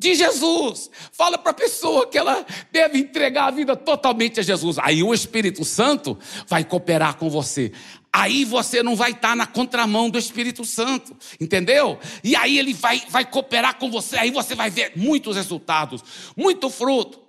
de 0.00 0.14
Jesus. 0.14 0.90
Fala 1.12 1.36
para 1.36 1.50
a 1.50 1.54
pessoa 1.54 2.06
que 2.06 2.16
ela 2.16 2.44
deve 2.72 2.98
entregar 2.98 3.48
a 3.48 3.50
vida 3.50 3.76
totalmente 3.76 4.40
a 4.40 4.42
Jesus. 4.42 4.78
Aí 4.78 5.02
o 5.02 5.12
Espírito 5.12 5.62
Santo 5.62 6.18
vai 6.48 6.64
cooperar 6.64 7.16
com 7.16 7.28
você. 7.28 7.70
Aí 8.12 8.44
você 8.44 8.82
não 8.82 8.96
vai 8.96 9.12
estar 9.12 9.36
na 9.36 9.46
contramão 9.46 10.10
do 10.10 10.18
Espírito 10.18 10.64
Santo, 10.64 11.16
entendeu? 11.40 11.98
E 12.24 12.34
aí 12.34 12.58
ele 12.58 12.74
vai, 12.74 13.02
vai 13.08 13.24
cooperar 13.24 13.78
com 13.78 13.90
você, 13.90 14.16
aí 14.16 14.30
você 14.30 14.54
vai 14.54 14.68
ver 14.68 14.92
muitos 14.96 15.36
resultados, 15.36 16.02
muito 16.36 16.68
fruto. 16.68 17.20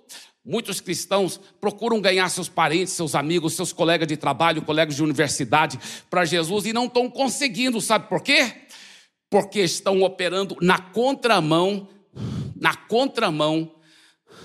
Muitos 0.44 0.80
cristãos 0.80 1.38
procuram 1.60 2.00
ganhar 2.00 2.28
seus 2.28 2.48
parentes, 2.48 2.94
seus 2.94 3.14
amigos, 3.14 3.54
seus 3.54 3.72
colegas 3.72 4.08
de 4.08 4.16
trabalho, 4.16 4.60
colegas 4.62 4.96
de 4.96 5.02
universidade 5.02 5.78
para 6.10 6.24
Jesus 6.24 6.66
e 6.66 6.72
não 6.72 6.86
estão 6.86 7.08
conseguindo, 7.08 7.80
sabe 7.80 8.08
por 8.08 8.20
quê? 8.20 8.52
Porque 9.30 9.60
estão 9.60 10.02
operando 10.02 10.56
na 10.60 10.80
contramão, 10.80 11.88
na 12.56 12.74
contramão 12.74 13.72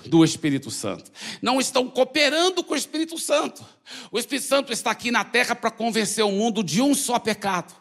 do 0.08 0.24
Espírito 0.24 0.72
Santo. 0.72 1.12
Não 1.42 1.60
estão 1.60 1.90
cooperando 1.90 2.64
com 2.64 2.74
o 2.74 2.78
Espírito 2.78 3.18
Santo. 3.18 3.66
O 4.12 4.18
Espírito 4.18 4.48
Santo 4.48 4.74
está 4.74 4.92
aqui 4.92 5.12
na 5.12 5.24
terra 5.24 5.56
para 5.56 5.70
convencer 5.70 6.24
o 6.24 6.32
mundo 6.32 6.64
de 6.64 6.82
um 6.82 6.96
só 6.96 7.20
pecado, 7.20 7.76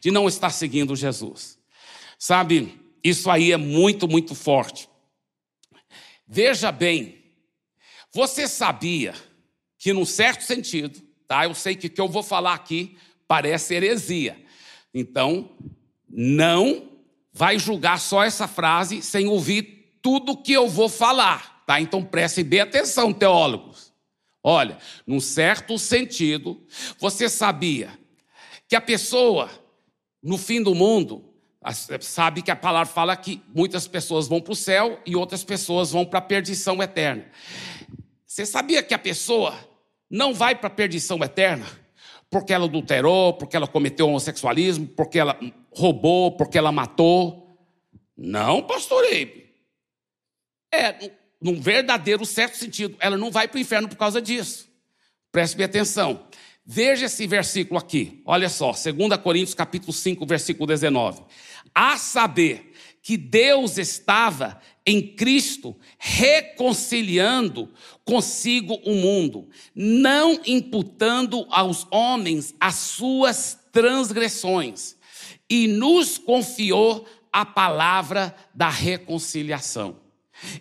de 0.00 0.10
não 0.10 0.28
estar 0.28 0.50
seguindo 0.50 0.96
Jesus. 0.96 1.58
Sabe, 2.18 2.80
isso 3.02 3.28
aí 3.28 3.52
é 3.52 3.56
muito, 3.56 4.08
muito 4.08 4.34
forte. 4.34 4.88
Veja 6.26 6.72
bem, 6.72 7.22
você 8.12 8.46
sabia 8.46 9.14
que, 9.78 9.92
num 9.92 10.04
certo 10.04 10.44
sentido, 10.44 11.02
tá? 11.26 11.44
Eu 11.44 11.54
sei 11.54 11.74
que 11.74 11.88
o 11.88 11.90
que 11.90 12.00
eu 12.00 12.08
vou 12.08 12.22
falar 12.22 12.54
aqui 12.54 12.96
parece 13.26 13.74
heresia. 13.74 14.40
Então, 14.94 15.50
não 16.08 16.88
vai 17.32 17.58
julgar 17.58 17.98
só 17.98 18.22
essa 18.22 18.46
frase 18.46 19.02
sem 19.02 19.26
ouvir 19.26 19.98
tudo 20.02 20.36
que 20.36 20.52
eu 20.52 20.68
vou 20.68 20.88
falar. 20.88 21.51
Tá? 21.66 21.80
Então 21.80 22.04
prestem 22.04 22.44
bem 22.44 22.60
atenção, 22.60 23.12
teólogos. 23.12 23.92
Olha, 24.42 24.78
num 25.06 25.20
certo 25.20 25.78
sentido, 25.78 26.60
você 26.98 27.28
sabia 27.28 27.90
que 28.68 28.74
a 28.74 28.80
pessoa, 28.80 29.48
no 30.22 30.36
fim 30.36 30.62
do 30.62 30.74
mundo, 30.74 31.32
sabe 32.00 32.42
que 32.42 32.50
a 32.50 32.56
palavra 32.56 32.92
fala 32.92 33.16
que 33.16 33.40
muitas 33.54 33.86
pessoas 33.86 34.26
vão 34.26 34.40
para 34.40 34.52
o 34.52 34.56
céu 34.56 35.00
e 35.06 35.14
outras 35.14 35.44
pessoas 35.44 35.92
vão 35.92 36.04
para 36.04 36.18
a 36.18 36.22
perdição 36.22 36.82
eterna. 36.82 37.24
Você 38.26 38.44
sabia 38.44 38.82
que 38.82 38.94
a 38.94 38.98
pessoa 38.98 39.56
não 40.10 40.34
vai 40.34 40.56
para 40.56 40.66
a 40.66 40.70
perdição 40.70 41.22
eterna 41.22 41.66
porque 42.32 42.54
ela 42.54 42.64
adulterou, 42.64 43.34
porque 43.34 43.54
ela 43.54 43.68
cometeu 43.68 44.08
homossexualismo, 44.08 44.86
porque 44.86 45.18
ela 45.18 45.38
roubou, 45.70 46.32
porque 46.32 46.56
ela 46.56 46.72
matou? 46.72 47.58
Não, 48.16 48.62
pastor 48.62 49.04
Eibe. 49.04 49.52
É, 50.72 51.10
num 51.42 51.60
verdadeiro 51.60 52.24
certo 52.24 52.56
sentido. 52.56 52.96
Ela 53.00 53.18
não 53.18 53.30
vai 53.30 53.48
para 53.48 53.58
o 53.58 53.60
inferno 53.60 53.88
por 53.88 53.96
causa 53.96 54.22
disso. 54.22 54.68
Preste 55.30 55.62
atenção. 55.62 56.26
Veja 56.64 57.06
esse 57.06 57.26
versículo 57.26 57.78
aqui. 57.78 58.22
Olha 58.24 58.48
só, 58.48 58.72
2 58.72 59.20
Coríntios 59.22 59.54
capítulo 59.54 59.92
5, 59.92 60.24
versículo 60.24 60.66
19. 60.66 61.22
A 61.74 61.96
saber 61.96 62.72
que 63.02 63.16
Deus 63.16 63.78
estava 63.78 64.60
em 64.86 65.02
Cristo 65.02 65.76
reconciliando 65.98 67.68
consigo 68.04 68.74
o 68.84 68.94
mundo, 68.94 69.48
não 69.74 70.40
imputando 70.46 71.46
aos 71.50 71.86
homens 71.90 72.54
as 72.60 72.74
suas 72.76 73.58
transgressões, 73.72 74.96
e 75.48 75.66
nos 75.66 76.16
confiou 76.18 77.06
a 77.32 77.44
palavra 77.44 78.34
da 78.54 78.68
reconciliação. 78.68 79.96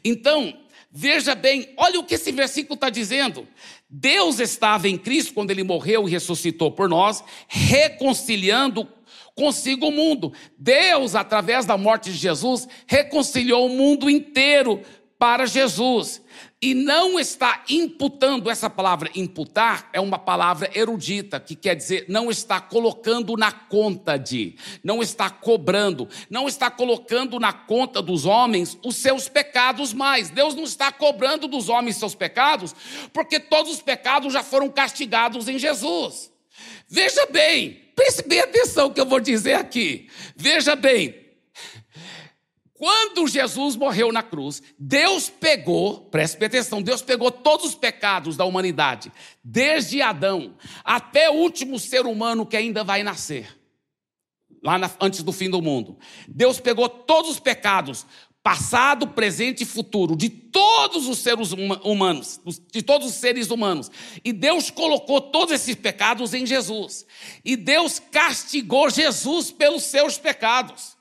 Então, 0.04 0.58
Veja 0.92 1.34
bem, 1.34 1.74
olha 1.78 2.00
o 2.00 2.04
que 2.04 2.16
esse 2.16 2.32
versículo 2.32 2.76
está 2.76 2.90
dizendo. 2.90 3.48
Deus 3.90 4.40
estava 4.40 4.90
em 4.90 4.98
Cristo 4.98 5.34
quando 5.34 5.52
ele 5.52 5.64
morreu 5.64 6.08
e 6.08 6.12
ressuscitou 6.12 6.72
por 6.72 6.90
nós, 6.90 7.24
reconciliando 7.48 8.88
consigo 9.34 9.88
o 9.88 9.92
mundo. 9.92 10.34
Deus, 10.58 11.16
através 11.16 11.66
da 11.66 11.78
morte 11.78 12.12
de 12.12 12.18
Jesus, 12.18 12.68
reconciliou 12.86 13.68
o 13.68 13.70
mundo 13.70 14.10
inteiro 14.10 14.82
para 15.22 15.46
Jesus 15.46 16.20
e 16.60 16.74
não 16.74 17.20
está 17.20 17.63
imputando, 17.70 18.50
essa 18.50 18.68
palavra 18.68 19.08
imputar 19.13 19.88
é 19.94 20.01
uma 20.01 20.18
palavra 20.18 20.72
erudita, 20.74 21.40
que 21.40 21.56
quer 21.56 21.75
dizer 21.75 22.06
não 22.10 22.32
está 22.32 22.60
colocando 22.60 23.38
na 23.38 23.51
conta 23.51 24.18
de, 24.18 24.56
não 24.84 25.00
está 25.00 25.30
cobrando, 25.30 26.10
não 26.28 26.48
está 26.48 26.72
colocando 26.72 27.40
na 27.40 27.54
conta 27.54 28.01
dos 28.01 28.25
homens 28.25 28.80
os 28.84 28.96
seus 28.96 29.30
pecados 29.30 29.94
mais. 29.94 30.32
Deus 30.32 30.56
não 30.56 30.63
está 30.63 30.92
cobrando 30.92 31.48
dos 31.48 31.70
homens 31.70 31.98
seus 31.98 32.16
pecados, 32.16 32.74
porque 33.13 33.40
todos 33.40 33.72
os 33.72 33.82
pecados 33.82 34.34
já 34.34 34.42
foram 34.42 34.70
castigados 34.70 35.48
em 35.48 35.60
Jesus. 35.60 36.32
Veja 36.90 37.28
bem, 37.28 37.92
preste 37.96 38.28
bem 38.28 38.40
atenção 38.40 38.90
que 38.90 39.00
eu 39.00 39.06
vou 39.06 39.20
dizer 39.20 39.54
aqui. 39.54 40.10
Veja 40.36 40.75
bem, 40.75 41.21
quando 42.82 43.28
Jesus 43.28 43.76
morreu 43.76 44.12
na 44.12 44.24
cruz, 44.24 44.60
Deus 44.76 45.30
pegou, 45.30 46.00
preste 46.06 46.44
atenção, 46.44 46.82
Deus 46.82 47.04
pegou 47.04 47.30
todos 47.30 47.68
os 47.68 47.76
pecados 47.76 48.36
da 48.36 48.44
humanidade, 48.44 49.12
desde 49.44 50.02
Adão 50.02 50.56
até 50.84 51.30
o 51.30 51.34
último 51.34 51.78
ser 51.78 52.08
humano 52.08 52.44
que 52.44 52.58
ainda 52.58 52.84
vai 52.84 53.04
nascer, 53.04 53.56
lá 54.64 54.80
na, 54.80 54.90
antes 55.00 55.22
do 55.22 55.32
fim 55.32 55.48
do 55.48 55.62
mundo. 55.62 55.96
Deus 56.28 56.60
pegou 56.60 56.90
todos 56.90 57.30
os 57.30 57.40
pecados, 57.40 58.04
passado, 58.42 59.10
presente 59.10 59.62
e 59.62 59.68
futuro, 59.68 60.16
de 60.16 60.32
todos 60.32 61.08
os 61.08 61.20
seres 61.20 61.52
humanos, 61.52 62.42
de 62.72 62.82
todos 62.82 63.10
os 63.10 63.14
seres 63.14 63.52
humanos. 63.52 63.92
E 64.26 64.34
Deus 64.34 64.72
colocou 64.72 65.22
todos 65.22 65.54
esses 65.54 65.76
pecados 65.76 66.34
em 66.34 66.48
Jesus. 66.48 67.06
E 67.46 67.56
Deus 67.56 68.00
castigou 68.00 68.90
Jesus 68.90 69.52
pelos 69.52 69.84
seus 69.84 70.18
pecados. 70.18 71.00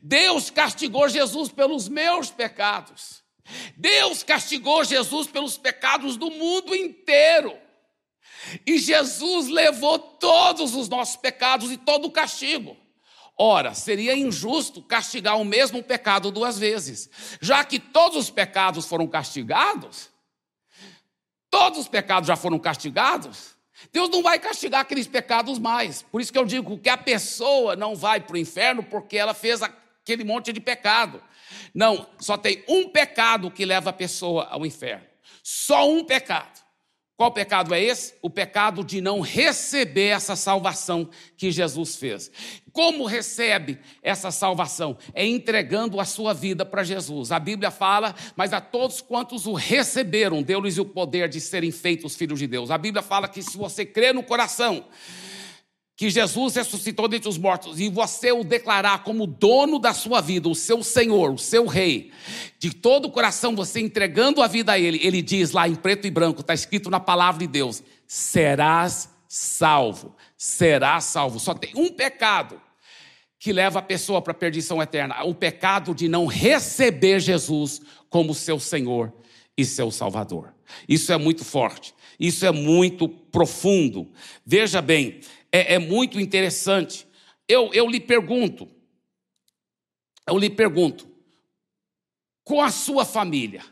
Deus 0.00 0.50
castigou 0.50 1.08
Jesus 1.08 1.50
pelos 1.50 1.88
meus 1.88 2.30
pecados. 2.30 3.22
Deus 3.76 4.22
castigou 4.22 4.84
Jesus 4.84 5.26
pelos 5.26 5.56
pecados 5.56 6.16
do 6.16 6.30
mundo 6.30 6.74
inteiro. 6.74 7.56
E 8.66 8.78
Jesus 8.78 9.48
levou 9.48 9.98
todos 9.98 10.74
os 10.74 10.88
nossos 10.88 11.16
pecados 11.16 11.70
e 11.70 11.76
todo 11.76 12.06
o 12.06 12.12
castigo. 12.12 12.76
Ora, 13.38 13.74
seria 13.74 14.16
injusto 14.16 14.82
castigar 14.82 15.38
o 15.38 15.44
mesmo 15.44 15.82
pecado 15.82 16.30
duas 16.30 16.58
vezes, 16.58 17.10
já 17.40 17.62
que 17.64 17.78
todos 17.78 18.16
os 18.16 18.30
pecados 18.30 18.86
foram 18.86 19.06
castigados, 19.06 20.08
todos 21.50 21.80
os 21.80 21.88
pecados 21.88 22.28
já 22.28 22.36
foram 22.36 22.58
castigados, 22.58 23.55
Deus 23.92 24.08
não 24.08 24.22
vai 24.22 24.38
castigar 24.38 24.80
aqueles 24.80 25.06
pecados 25.06 25.58
mais. 25.58 26.02
Por 26.02 26.20
isso 26.20 26.32
que 26.32 26.38
eu 26.38 26.44
digo 26.44 26.78
que 26.78 26.88
a 26.88 26.96
pessoa 26.96 27.76
não 27.76 27.94
vai 27.94 28.20
para 28.20 28.34
o 28.34 28.38
inferno 28.38 28.82
porque 28.82 29.16
ela 29.16 29.34
fez 29.34 29.62
aquele 29.62 30.24
monte 30.24 30.52
de 30.52 30.60
pecado. 30.60 31.22
Não, 31.74 32.06
só 32.18 32.36
tem 32.36 32.64
um 32.68 32.88
pecado 32.88 33.50
que 33.50 33.64
leva 33.64 33.90
a 33.90 33.92
pessoa 33.92 34.44
ao 34.44 34.64
inferno. 34.64 35.04
Só 35.42 35.88
um 35.88 36.04
pecado. 36.04 36.65
Qual 37.16 37.32
pecado 37.32 37.72
é 37.72 37.82
esse? 37.82 38.12
O 38.20 38.28
pecado 38.28 38.84
de 38.84 39.00
não 39.00 39.20
receber 39.20 40.08
essa 40.08 40.36
salvação 40.36 41.08
que 41.34 41.50
Jesus 41.50 41.96
fez. 41.96 42.30
Como 42.72 43.06
recebe 43.06 43.78
essa 44.02 44.30
salvação? 44.30 44.98
É 45.14 45.24
entregando 45.24 45.98
a 45.98 46.04
sua 46.04 46.34
vida 46.34 46.62
para 46.62 46.84
Jesus. 46.84 47.32
A 47.32 47.38
Bíblia 47.38 47.70
fala, 47.70 48.14
mas 48.36 48.52
a 48.52 48.60
todos 48.60 49.00
quantos 49.00 49.46
o 49.46 49.54
receberam, 49.54 50.42
deu-lhes 50.42 50.76
o 50.76 50.84
poder 50.84 51.26
de 51.26 51.40
serem 51.40 51.70
feitos 51.70 52.14
filhos 52.14 52.38
de 52.38 52.46
Deus. 52.46 52.70
A 52.70 52.76
Bíblia 52.76 53.02
fala 53.02 53.28
que 53.28 53.42
se 53.42 53.56
você 53.56 53.86
crê 53.86 54.12
no 54.12 54.22
coração, 54.22 54.84
que 55.96 56.10
Jesus 56.10 56.54
ressuscitou 56.54 57.08
dentre 57.08 57.28
os 57.28 57.38
mortos 57.38 57.80
e 57.80 57.88
você 57.88 58.30
o 58.30 58.44
declarar 58.44 59.02
como 59.02 59.26
dono 59.26 59.78
da 59.78 59.94
sua 59.94 60.20
vida, 60.20 60.46
o 60.46 60.54
seu 60.54 60.82
Senhor, 60.82 61.32
o 61.32 61.38
seu 61.38 61.64
Rei, 61.66 62.12
de 62.58 62.70
todo 62.70 63.06
o 63.06 63.10
coração 63.10 63.56
você 63.56 63.80
entregando 63.80 64.42
a 64.42 64.46
vida 64.46 64.72
a 64.72 64.78
Ele, 64.78 65.00
Ele 65.02 65.22
diz 65.22 65.52
lá 65.52 65.66
em 65.66 65.74
preto 65.74 66.06
e 66.06 66.10
branco, 66.10 66.42
está 66.42 66.52
escrito 66.52 66.90
na 66.90 67.00
palavra 67.00 67.40
de 67.40 67.46
Deus: 67.46 67.82
serás 68.06 69.08
salvo, 69.26 70.14
serás 70.36 71.04
salvo. 71.04 71.40
Só 71.40 71.54
tem 71.54 71.72
um 71.74 71.90
pecado 71.90 72.60
que 73.38 73.52
leva 73.52 73.78
a 73.78 73.82
pessoa 73.82 74.20
para 74.20 74.32
a 74.32 74.36
perdição 74.36 74.82
eterna: 74.82 75.24
o 75.24 75.34
pecado 75.34 75.94
de 75.94 76.08
não 76.08 76.26
receber 76.26 77.20
Jesus 77.20 77.80
como 78.10 78.34
seu 78.34 78.60
Senhor 78.60 79.12
e 79.56 79.64
seu 79.64 79.90
Salvador. 79.90 80.52
Isso 80.86 81.12
é 81.12 81.16
muito 81.16 81.44
forte, 81.44 81.94
isso 82.20 82.44
é 82.44 82.50
muito 82.50 83.08
profundo. 83.08 84.10
Veja 84.44 84.82
bem, 84.82 85.20
é, 85.56 85.74
é 85.74 85.78
muito 85.78 86.20
interessante 86.20 87.06
eu, 87.48 87.72
eu 87.72 87.88
lhe 87.88 88.00
pergunto, 88.00 88.68
eu 90.26 90.36
lhe 90.36 90.50
pergunto, 90.50 91.08
com 92.42 92.60
a 92.60 92.70
sua 92.70 93.04
família, 93.04 93.64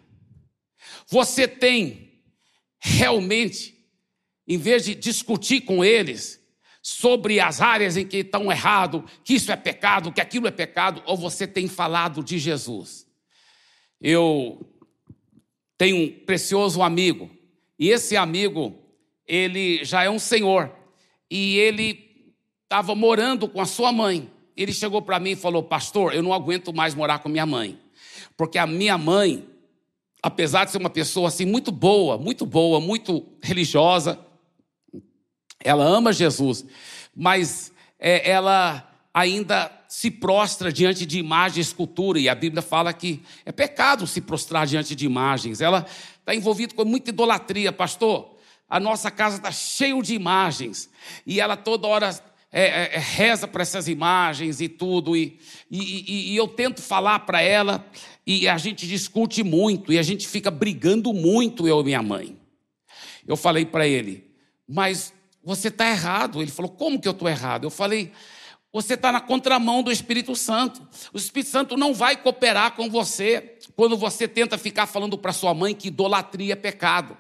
você 1.09 1.49
tem 1.49 2.23
realmente, 2.79 3.75
em 4.47 4.59
vez 4.59 4.85
de 4.85 4.95
discutir 4.95 5.63
com 5.63 5.85
eles 5.85 6.41
sobre 6.83 7.41
as 7.41 7.61
áreas 7.61 7.97
em 7.97 8.07
que 8.07 8.19
estão 8.19 8.53
errado, 8.53 9.05
que 9.25 9.35
isso 9.35 9.51
é 9.51 9.57
pecado, 9.57 10.13
que 10.13 10.21
aquilo 10.21 10.47
é 10.47 10.51
pecado, 10.51 11.03
ou 11.07 11.17
você 11.17 11.47
tem 11.47 11.67
falado 11.67 12.23
de 12.23 12.39
Jesus? 12.39 13.07
Eu 14.01 14.71
tenho 15.77 15.97
um 15.97 16.25
precioso 16.25 16.83
amigo, 16.83 17.29
e 17.77 17.89
esse 17.89 18.17
amigo, 18.17 18.79
ele 19.27 19.85
já 19.85 20.05
é 20.05 20.11
um 20.11 20.19
senhor, 20.19 20.84
e 21.31 21.57
ele 21.57 22.27
estava 22.65 22.95
morando 22.95 23.49
com 23.49 23.61
a 23.61 23.67
sua 23.67 23.93
mãe. 23.93 24.31
Ele 24.57 24.73
chegou 24.73 25.03
para 25.03 25.21
mim 25.21 25.31
e 25.31 25.37
falou: 25.37 25.63
Pastor, 25.63 26.15
eu 26.15 26.23
não 26.23 26.33
aguento 26.33 26.73
mais 26.73 26.95
morar 26.95 27.19
com 27.21 27.29
minha 27.29 27.47
mãe, 27.47 27.79
porque 28.37 28.59
a 28.59 28.67
minha 28.67 28.97
mãe, 28.97 29.47
apesar 30.23 30.65
de 30.65 30.71
ser 30.71 30.79
uma 30.79 30.91
pessoa 30.91 31.29
assim 31.29 31.45
muito 31.45 31.73
boa, 31.73 32.19
muito 32.19 32.47
boa, 32.47 32.81
muito 32.81 33.25
religiosa, 33.43 34.19
ela 35.61 35.85
ama 35.85 36.13
Jesus, 36.13 36.65
mas 37.15 37.73
é, 37.99 38.31
ela 38.31 38.91
ainda 39.13 39.71
se 39.89 40.11
prostra 40.11 40.73
diante 40.73 41.07
de 41.07 41.21
imagem 41.21 41.59
e 41.59 41.61
escultura, 41.63 42.19
e 42.19 42.29
a 42.29 42.35
Bíblia 42.35 42.61
fala 42.61 42.93
que 42.93 43.23
é 43.47 43.53
pecado 43.53 44.07
se 44.09 44.21
prostrar 44.21 44.67
diante 44.67 44.95
de 44.97 45.07
imagens. 45.07 45.61
Ela 45.61 45.87
está 46.19 46.35
envolvida 46.35 46.75
com 46.75 46.85
muita 46.85 47.11
idolatria, 47.11 47.73
pastor. 47.73 48.34
A 48.75 48.81
nossa 48.81 49.09
casa 49.09 49.37
está 49.37 49.53
cheio 49.53 50.03
de 50.03 50.17
imagens, 50.17 50.91
e 51.25 51.41
ela 51.41 51.57
toda 51.57 51.87
hora 51.87 52.11
é, 52.51 52.65
é, 52.65 52.95
é 52.97 52.99
reza 52.99 53.47
para 53.47 53.63
essas 53.63 53.87
imagens 53.87 54.61
e 54.61 54.69
tudo, 54.69 55.17
e, 55.17 55.39
e, 55.71 56.33
e 56.33 56.37
eu 56.37 56.49
tento 56.49 56.83
falar 56.83 57.21
para 57.21 57.41
ela, 57.41 57.87
e 58.27 58.49
a 58.49 58.59
gente 58.59 58.85
discute 58.85 59.45
muito, 59.45 59.93
e 59.93 59.99
a 59.99 60.03
gente 60.03 60.27
fica 60.27 60.51
brigando 60.51 61.13
muito, 61.13 61.69
eu 61.69 61.83
e 61.83 61.85
minha 61.85 62.03
mãe. 62.03 62.37
Eu 63.25 63.37
falei 63.37 63.65
para 63.65 63.87
ele, 63.87 64.29
mas 64.69 65.15
você 65.41 65.69
está 65.69 65.89
errado. 65.89 66.43
Ele 66.43 66.51
falou, 66.51 66.73
como 66.73 67.01
que 67.01 67.07
eu 67.07 67.13
estou 67.13 67.29
errado? 67.29 67.63
Eu 67.63 67.71
falei, 67.71 68.11
você 68.73 68.95
está 68.95 69.13
na 69.13 69.21
contramão 69.21 69.85
do 69.85 69.93
Espírito 69.93 70.35
Santo. 70.35 70.83
O 71.13 71.17
Espírito 71.17 71.53
Santo 71.53 71.77
não 71.77 71.95
vai 71.95 72.17
cooperar 72.17 72.73
com 72.73 72.91
você 72.91 73.57
quando 73.77 73.97
você 73.97 74.27
tenta 74.27 74.59
ficar 74.59 74.87
falando 74.87 75.17
para 75.17 75.33
sua 75.33 75.55
mãe 75.55 75.77
que 75.77 75.87
idolatria 75.87 76.55
é 76.55 76.57
pecado. 76.57 77.17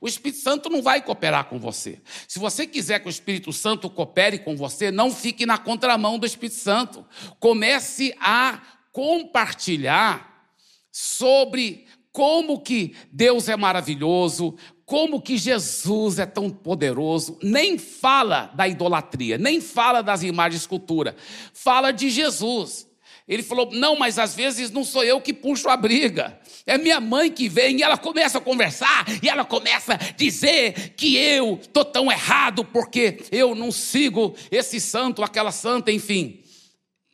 O 0.00 0.08
Espírito 0.08 0.40
Santo 0.40 0.70
não 0.70 0.80
vai 0.80 1.02
cooperar 1.02 1.44
com 1.44 1.58
você. 1.58 2.00
Se 2.26 2.38
você 2.38 2.66
quiser 2.66 3.00
que 3.00 3.08
o 3.08 3.10
Espírito 3.10 3.52
Santo 3.52 3.90
coopere 3.90 4.38
com 4.38 4.56
você, 4.56 4.90
não 4.90 5.12
fique 5.12 5.44
na 5.44 5.58
contramão 5.58 6.18
do 6.18 6.24
Espírito 6.24 6.56
Santo. 6.56 7.04
Comece 7.38 8.14
a 8.18 8.62
compartilhar 8.92 10.48
sobre 10.90 11.86
como 12.12 12.60
que 12.60 12.96
Deus 13.12 13.48
é 13.48 13.56
maravilhoso, 13.56 14.56
como 14.84 15.20
que 15.20 15.36
Jesus 15.36 16.18
é 16.18 16.26
tão 16.26 16.50
poderoso, 16.50 17.38
nem 17.42 17.78
fala 17.78 18.46
da 18.56 18.66
idolatria, 18.66 19.38
nem 19.38 19.60
fala 19.60 20.02
das 20.02 20.24
imagens 20.24 20.60
de 20.60 20.64
escultura, 20.64 21.14
fala 21.52 21.92
de 21.92 22.10
Jesus. 22.10 22.89
Ele 23.30 23.44
falou: 23.44 23.70
Não, 23.72 23.96
mas 23.96 24.18
às 24.18 24.34
vezes 24.34 24.72
não 24.72 24.82
sou 24.82 25.04
eu 25.04 25.20
que 25.20 25.32
puxo 25.32 25.68
a 25.68 25.76
briga, 25.76 26.36
é 26.66 26.76
minha 26.76 27.00
mãe 27.00 27.30
que 27.30 27.48
vem 27.48 27.78
e 27.78 27.82
ela 27.82 27.96
começa 27.96 28.38
a 28.38 28.40
conversar 28.40 29.06
e 29.22 29.28
ela 29.28 29.44
começa 29.44 29.94
a 29.94 29.96
dizer 29.96 30.94
que 30.96 31.16
eu 31.16 31.60
estou 31.62 31.84
tão 31.84 32.10
errado 32.10 32.64
porque 32.64 33.20
eu 33.30 33.54
não 33.54 33.70
sigo 33.70 34.34
esse 34.50 34.80
santo, 34.80 35.22
aquela 35.22 35.52
santa, 35.52 35.92
enfim. 35.92 36.40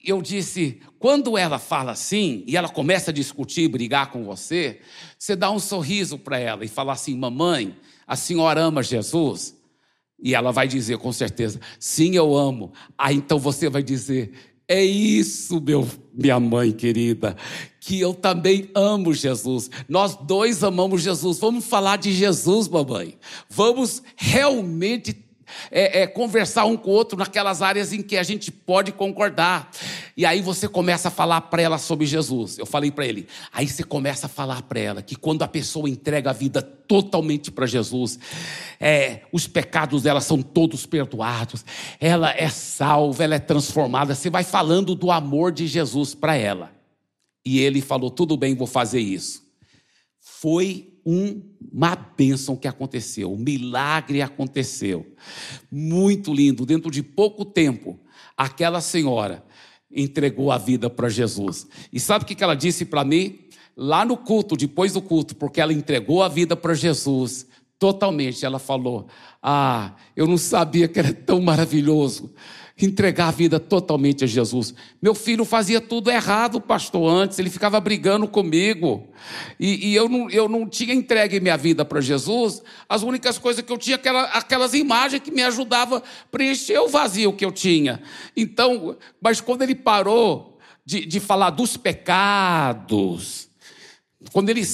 Eu 0.02 0.22
disse: 0.22 0.80
quando 0.98 1.36
ela 1.36 1.58
fala 1.58 1.92
assim 1.92 2.42
e 2.46 2.56
ela 2.56 2.70
começa 2.70 3.10
a 3.10 3.14
discutir, 3.14 3.68
brigar 3.68 4.10
com 4.10 4.24
você, 4.24 4.80
você 5.18 5.36
dá 5.36 5.50
um 5.50 5.58
sorriso 5.58 6.18
para 6.18 6.38
ela 6.38 6.64
e 6.64 6.68
fala 6.68 6.94
assim: 6.94 7.14
Mamãe, 7.14 7.76
a 8.06 8.16
senhora 8.16 8.62
ama 8.62 8.82
Jesus? 8.82 9.54
E 10.18 10.34
ela 10.34 10.50
vai 10.50 10.66
dizer 10.66 10.96
com 10.96 11.12
certeza: 11.12 11.60
Sim, 11.78 12.16
eu 12.16 12.34
amo. 12.34 12.72
Aí 12.96 13.16
então 13.16 13.38
você 13.38 13.68
vai 13.68 13.82
dizer: 13.82 14.32
É 14.66 14.82
isso, 14.82 15.60
meu, 15.60 15.86
minha 16.16 16.40
mãe 16.40 16.72
querida, 16.72 17.36
que 17.80 18.00
eu 18.00 18.14
também 18.14 18.70
amo 18.74 19.12
Jesus. 19.12 19.70
Nós 19.88 20.16
dois 20.16 20.64
amamos 20.64 21.02
Jesus. 21.02 21.38
Vamos 21.38 21.64
falar 21.66 21.98
de 21.98 22.12
Jesus, 22.12 22.68
mamãe. 22.68 23.16
Vamos 23.48 24.02
realmente 24.16 25.12
é, 25.70 26.02
é, 26.02 26.06
conversar 26.06 26.64
um 26.64 26.76
com 26.76 26.90
o 26.90 26.94
outro 26.94 27.18
naquelas 27.18 27.62
áreas 27.62 27.92
em 27.92 28.02
que 28.02 28.16
a 28.16 28.22
gente 28.22 28.50
pode 28.50 28.92
concordar. 28.92 29.70
E 30.16 30.24
aí 30.24 30.40
você 30.40 30.68
começa 30.68 31.08
a 31.08 31.10
falar 31.10 31.42
para 31.42 31.62
ela 31.62 31.78
sobre 31.78 32.06
Jesus. 32.06 32.58
Eu 32.58 32.66
falei 32.66 32.90
para 32.90 33.06
ele. 33.06 33.26
Aí 33.52 33.68
você 33.68 33.82
começa 33.82 34.26
a 34.26 34.28
falar 34.28 34.62
para 34.62 34.80
ela 34.80 35.02
que 35.02 35.16
quando 35.16 35.42
a 35.42 35.48
pessoa 35.48 35.88
entrega 35.88 36.30
a 36.30 36.32
vida 36.32 36.62
totalmente 36.62 37.50
para 37.50 37.66
Jesus, 37.66 38.18
é, 38.80 39.22
os 39.32 39.46
pecados 39.46 40.02
dela 40.02 40.20
são 40.20 40.42
todos 40.42 40.86
perdoados, 40.86 41.64
ela 42.00 42.30
é 42.30 42.48
salva, 42.48 43.24
ela 43.24 43.34
é 43.34 43.40
transformada. 43.40 44.14
Você 44.14 44.30
vai 44.30 44.44
falando 44.44 44.94
do 44.94 45.10
amor 45.10 45.52
de 45.52 45.66
Jesus 45.66 46.14
para 46.14 46.34
ela. 46.34 46.72
E 47.44 47.60
ele 47.60 47.80
falou: 47.80 48.10
tudo 48.10 48.36
bem, 48.36 48.56
vou 48.56 48.66
fazer 48.66 49.00
isso. 49.00 49.45
Foi 50.28 50.92
uma 51.04 51.94
bênção 51.94 52.56
que 52.56 52.66
aconteceu, 52.66 53.32
um 53.32 53.38
milagre 53.38 54.20
aconteceu. 54.20 55.06
Muito 55.70 56.34
lindo, 56.34 56.66
dentro 56.66 56.90
de 56.90 57.00
pouco 57.00 57.44
tempo, 57.44 57.96
aquela 58.36 58.80
senhora 58.80 59.44
entregou 59.88 60.50
a 60.50 60.58
vida 60.58 60.90
para 60.90 61.08
Jesus. 61.08 61.68
E 61.92 62.00
sabe 62.00 62.24
o 62.24 62.26
que 62.26 62.42
ela 62.42 62.56
disse 62.56 62.84
para 62.84 63.04
mim? 63.04 63.38
Lá 63.76 64.04
no 64.04 64.16
culto, 64.16 64.56
depois 64.56 64.94
do 64.94 65.00
culto, 65.00 65.36
porque 65.36 65.60
ela 65.60 65.72
entregou 65.72 66.24
a 66.24 66.28
vida 66.28 66.56
para 66.56 66.74
Jesus 66.74 67.46
totalmente, 67.78 68.44
ela 68.44 68.58
falou: 68.58 69.06
Ah, 69.40 69.94
eu 70.16 70.26
não 70.26 70.36
sabia 70.36 70.88
que 70.88 70.98
era 70.98 71.14
tão 71.14 71.40
maravilhoso 71.40 72.34
entregar 72.84 73.28
a 73.28 73.30
vida 73.30 73.58
totalmente 73.58 74.24
a 74.24 74.26
Jesus. 74.26 74.74
Meu 75.00 75.14
filho 75.14 75.44
fazia 75.44 75.80
tudo 75.80 76.10
errado, 76.10 76.60
pastor, 76.60 77.10
antes, 77.10 77.38
ele 77.38 77.48
ficava 77.48 77.80
brigando 77.80 78.28
comigo, 78.28 79.08
e, 79.58 79.88
e 79.88 79.94
eu, 79.94 80.08
não, 80.08 80.28
eu 80.30 80.48
não 80.48 80.68
tinha 80.68 80.92
entregue 80.92 81.40
minha 81.40 81.56
vida 81.56 81.84
para 81.84 82.02
Jesus, 82.02 82.62
as 82.86 83.02
únicas 83.02 83.38
coisas 83.38 83.64
que 83.64 83.72
eu 83.72 83.78
tinha, 83.78 83.96
aquela, 83.96 84.24
aquelas 84.24 84.74
imagens 84.74 85.22
que 85.22 85.30
me 85.30 85.42
ajudavam 85.42 85.98
a 85.98 86.02
preencher 86.30 86.78
o 86.78 86.88
vazio 86.88 87.32
que 87.32 87.44
eu 87.44 87.52
tinha. 87.52 88.02
Então, 88.36 88.96
mas 89.22 89.40
quando 89.40 89.62
ele 89.62 89.74
parou 89.74 90.58
de, 90.84 91.06
de 91.06 91.18
falar 91.18 91.50
dos 91.50 91.78
pecados, 91.78 93.48
quando 94.32 94.50
ele 94.50 94.64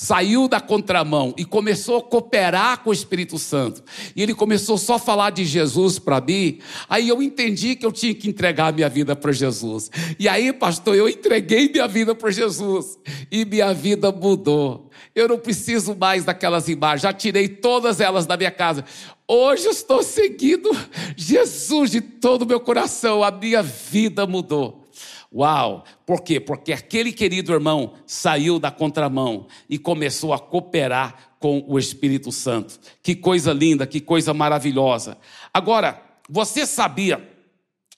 saiu 0.00 0.46
da 0.46 0.60
contramão 0.60 1.34
e 1.36 1.44
começou 1.44 1.96
a 1.96 2.02
cooperar 2.02 2.84
com 2.84 2.90
o 2.90 2.92
Espírito 2.92 3.36
Santo, 3.36 3.82
e 4.14 4.22
ele 4.22 4.32
começou 4.32 4.78
só 4.78 4.94
a 4.94 4.98
falar 4.98 5.30
de 5.30 5.44
Jesus 5.44 5.98
para 5.98 6.20
mim, 6.20 6.60
aí 6.88 7.08
eu 7.08 7.20
entendi 7.20 7.74
que 7.74 7.84
eu 7.84 7.90
tinha 7.90 8.14
que 8.14 8.28
entregar 8.28 8.72
minha 8.72 8.88
vida 8.88 9.16
para 9.16 9.32
Jesus. 9.32 9.90
E 10.16 10.28
aí, 10.28 10.52
pastor, 10.52 10.94
eu 10.94 11.08
entreguei 11.08 11.68
minha 11.68 11.88
vida 11.88 12.14
para 12.14 12.30
Jesus 12.30 12.96
e 13.28 13.44
minha 13.44 13.74
vida 13.74 14.12
mudou. 14.12 14.88
Eu 15.16 15.26
não 15.26 15.38
preciso 15.38 15.96
mais 15.96 16.24
daquelas 16.24 16.68
imagens, 16.68 17.02
já 17.02 17.12
tirei 17.12 17.48
todas 17.48 18.00
elas 18.00 18.24
da 18.24 18.36
minha 18.36 18.52
casa. 18.52 18.84
Hoje 19.26 19.66
eu 19.66 19.72
estou 19.72 20.04
seguindo 20.04 20.70
Jesus 21.16 21.90
de 21.90 22.00
todo 22.00 22.42
o 22.42 22.46
meu 22.46 22.60
coração, 22.60 23.24
a 23.24 23.32
minha 23.32 23.64
vida 23.64 24.28
mudou. 24.28 24.87
Uau! 25.34 25.84
Por 26.06 26.22
quê? 26.22 26.40
Porque 26.40 26.72
aquele 26.72 27.12
querido 27.12 27.52
irmão 27.52 27.94
saiu 28.06 28.58
da 28.58 28.70
contramão 28.70 29.46
e 29.68 29.78
começou 29.78 30.32
a 30.32 30.38
cooperar 30.38 31.34
com 31.38 31.64
o 31.68 31.78
Espírito 31.78 32.32
Santo. 32.32 32.78
Que 33.02 33.14
coisa 33.14 33.52
linda, 33.52 33.86
que 33.86 34.00
coisa 34.00 34.32
maravilhosa. 34.32 35.18
Agora, 35.52 36.02
você 36.28 36.66
sabia 36.66 37.36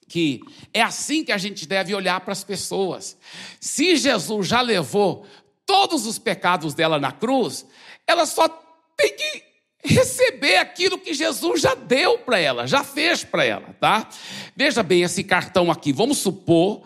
que 0.09 0.40
é 0.75 0.83
assim 0.83 1.25
que 1.25 1.31
a 1.31 1.38
gente 1.38 1.66
deve 1.66 1.95
olhar 1.95 2.21
para 2.21 2.33
as 2.33 2.43
pessoas. 2.43 3.16
Se 3.61 3.97
Jesus 3.97 4.49
já 4.49 4.61
levou 4.61 5.25
todos 5.64 6.05
os 6.05 6.19
pecados 6.19 6.75
dela 6.75 6.99
na 6.99 7.12
cruz, 7.12 7.64
ela 8.07 8.27
só 8.27 8.49
tem 8.97 9.14
que 9.14 9.51
receber 9.85 10.57
aquilo 10.57 10.99
que 10.99 11.14
Jesus 11.14 11.62
já 11.62 11.75
deu 11.75 12.19
para 12.19 12.38
ela, 12.38 12.66
já 12.66 12.85
fez 12.85 13.25
para 13.25 13.45
ela, 13.45 13.75
tá? 13.81 14.09
Veja 14.55 14.83
bem 14.83 15.03
esse 15.03 15.25
cartão 15.25 15.71
aqui. 15.71 15.93
Vamos 15.93 16.19
supor 16.19 16.83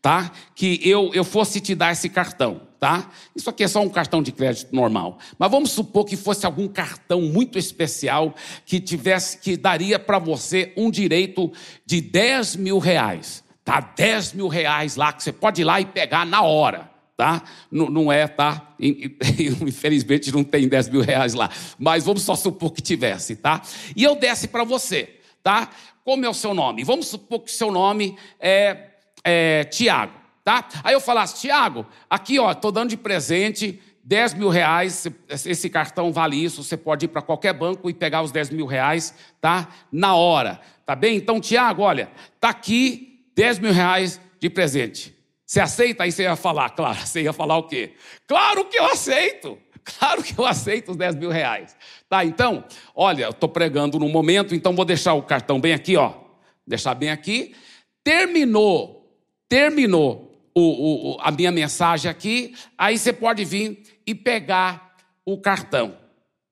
tá? 0.00 0.30
Que 0.54 0.80
eu, 0.88 1.10
eu 1.14 1.24
fosse 1.24 1.60
te 1.60 1.74
dar 1.74 1.92
esse 1.92 2.08
cartão, 2.08 2.62
tá? 2.78 3.10
Isso 3.34 3.48
aqui 3.50 3.64
é 3.64 3.68
só 3.68 3.80
um 3.80 3.88
cartão 3.88 4.22
de 4.22 4.32
crédito 4.32 4.74
normal. 4.74 5.18
Mas 5.38 5.50
vamos 5.50 5.70
supor 5.70 6.04
que 6.04 6.16
fosse 6.16 6.46
algum 6.46 6.68
cartão 6.68 7.22
muito 7.22 7.58
especial 7.58 8.34
que 8.64 8.80
tivesse, 8.80 9.38
que 9.38 9.56
daria 9.56 9.98
para 9.98 10.18
você 10.18 10.72
um 10.76 10.90
direito 10.90 11.52
de 11.84 12.00
10 12.00 12.56
mil 12.56 12.78
reais. 12.78 13.44
Tá? 13.64 13.80
10 13.80 14.32
mil 14.32 14.48
reais 14.48 14.96
lá, 14.96 15.12
que 15.12 15.22
você 15.22 15.32
pode 15.32 15.60
ir 15.60 15.64
lá 15.64 15.80
e 15.80 15.84
pegar 15.84 16.24
na 16.24 16.42
hora. 16.42 16.90
Tá? 17.16 17.42
Não, 17.70 17.90
não 17.90 18.12
é, 18.12 18.28
tá? 18.28 18.74
Infelizmente 18.80 20.30
não 20.30 20.44
tem 20.44 20.68
10 20.68 20.88
mil 20.88 21.02
reais 21.02 21.34
lá. 21.34 21.50
Mas 21.78 22.04
vamos 22.04 22.22
só 22.22 22.36
supor 22.36 22.72
que 22.72 22.80
tivesse, 22.80 23.36
tá? 23.36 23.60
E 23.96 24.04
eu 24.04 24.14
desse 24.14 24.46
para 24.46 24.62
você. 24.62 25.18
tá? 25.42 25.68
Como 26.04 26.24
é 26.24 26.28
o 26.28 26.34
seu 26.34 26.54
nome? 26.54 26.84
Vamos 26.84 27.08
supor 27.08 27.40
que 27.40 27.50
seu 27.50 27.70
nome 27.70 28.16
é, 28.40 28.87
é 29.24 29.64
Tiago, 29.64 30.12
tá? 30.44 30.68
Aí 30.82 30.94
eu 30.94 31.00
falasse, 31.00 31.40
Tiago, 31.40 31.86
aqui 32.08 32.38
ó, 32.38 32.52
estou 32.52 32.72
dando 32.72 32.90
de 32.90 32.96
presente 32.96 33.80
10 34.08 34.34
mil 34.34 34.48
reais, 34.48 35.06
esse 35.28 35.68
cartão 35.68 36.10
vale 36.10 36.42
isso, 36.42 36.64
você 36.64 36.78
pode 36.78 37.04
ir 37.04 37.08
para 37.08 37.20
qualquer 37.20 37.52
banco 37.52 37.90
e 37.90 37.94
pegar 37.94 38.22
os 38.22 38.32
10 38.32 38.50
mil 38.50 38.64
reais, 38.64 39.14
tá? 39.38 39.68
Na 39.92 40.14
hora, 40.14 40.60
tá 40.86 40.96
bem? 40.96 41.16
Então, 41.16 41.38
Tiago, 41.38 41.82
olha, 41.82 42.10
tá 42.40 42.48
aqui 42.48 43.22
10 43.36 43.58
mil 43.58 43.72
reais 43.72 44.18
de 44.40 44.48
presente. 44.48 45.14
Você 45.44 45.60
aceita? 45.60 46.04
Aí 46.04 46.12
você 46.12 46.22
ia 46.22 46.36
falar, 46.36 46.70
claro, 46.70 46.98
você 47.04 47.22
ia 47.22 47.34
falar 47.34 47.58
o 47.58 47.64
quê? 47.64 47.94
Claro 48.26 48.64
que 48.64 48.78
eu 48.78 48.86
aceito! 48.86 49.58
Claro 49.98 50.22
que 50.22 50.38
eu 50.38 50.44
aceito 50.44 50.90
os 50.90 50.96
10 50.96 51.16
mil 51.16 51.30
reais. 51.30 51.74
Tá, 52.08 52.24
então, 52.24 52.64
olha, 52.94 53.24
eu 53.24 53.30
estou 53.30 53.48
pregando 53.48 53.98
no 53.98 54.08
momento, 54.08 54.54
então 54.54 54.74
vou 54.74 54.84
deixar 54.84 55.14
o 55.14 55.22
cartão 55.22 55.58
bem 55.60 55.72
aqui, 55.72 55.96
ó. 55.96 56.12
Deixar 56.66 56.94
bem 56.94 57.10
aqui. 57.10 57.54
Terminou, 58.04 58.97
terminou 59.48 60.28
o, 60.54 61.14
o, 61.14 61.20
a 61.20 61.30
minha 61.30 61.52
mensagem 61.52 62.10
aqui, 62.10 62.54
aí 62.76 62.98
você 62.98 63.12
pode 63.12 63.44
vir 63.44 63.82
e 64.06 64.14
pegar 64.14 64.96
o 65.24 65.38
cartão. 65.38 65.96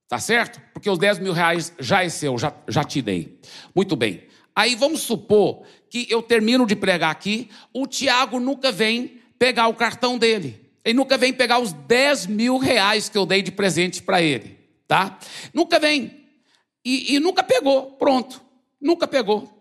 Tá 0.08 0.18
certo? 0.18 0.60
Porque 0.72 0.88
os 0.88 0.98
10 0.98 1.18
mil 1.18 1.32
reais 1.32 1.72
já 1.80 2.04
é 2.04 2.08
seu, 2.08 2.38
já, 2.38 2.54
já 2.68 2.84
te 2.84 3.02
dei. 3.02 3.40
Muito 3.74 3.96
bem. 3.96 4.22
Aí 4.54 4.74
vamos 4.74 5.00
supor 5.00 5.64
que 5.90 6.06
eu 6.08 6.22
termino 6.22 6.66
de 6.66 6.76
pregar 6.76 7.10
aqui, 7.10 7.50
o 7.72 7.86
Tiago 7.86 8.38
nunca 8.38 8.70
vem 8.70 9.20
pegar 9.38 9.68
o 9.68 9.74
cartão 9.74 10.16
dele. 10.16 10.60
Ele 10.84 10.94
nunca 10.94 11.18
vem 11.18 11.32
pegar 11.32 11.58
os 11.58 11.72
10 11.72 12.26
mil 12.26 12.58
reais 12.58 13.08
que 13.08 13.18
eu 13.18 13.26
dei 13.26 13.42
de 13.42 13.50
presente 13.50 14.02
para 14.02 14.22
ele, 14.22 14.56
tá? 14.86 15.18
Nunca 15.52 15.80
vem. 15.80 16.24
E, 16.84 17.16
e 17.16 17.20
nunca 17.20 17.42
pegou, 17.42 17.92
pronto. 17.92 18.40
Nunca 18.80 19.08
pegou. 19.08 19.52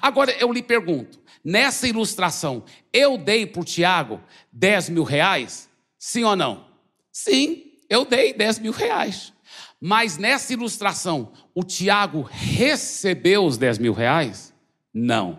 Agora 0.00 0.34
eu 0.40 0.50
lhe 0.50 0.62
pergunto: 0.62 1.20
nessa 1.44 1.86
ilustração, 1.86 2.64
eu 2.92 3.16
dei 3.16 3.46
para 3.46 3.60
o 3.60 3.64
Tiago 3.64 4.20
10 4.52 4.90
mil 4.90 5.04
reais? 5.04 5.68
Sim 5.98 6.24
ou 6.24 6.36
não? 6.36 6.66
Sim, 7.12 7.64
eu 7.88 8.04
dei 8.04 8.32
10 8.32 8.58
mil 8.60 8.72
reais. 8.72 9.32
Mas 9.80 10.18
nessa 10.18 10.52
ilustração, 10.52 11.32
o 11.54 11.64
Tiago 11.64 12.22
recebeu 12.30 13.44
os 13.44 13.56
10 13.56 13.78
mil 13.78 13.92
reais? 13.92 14.52
Não. 14.92 15.38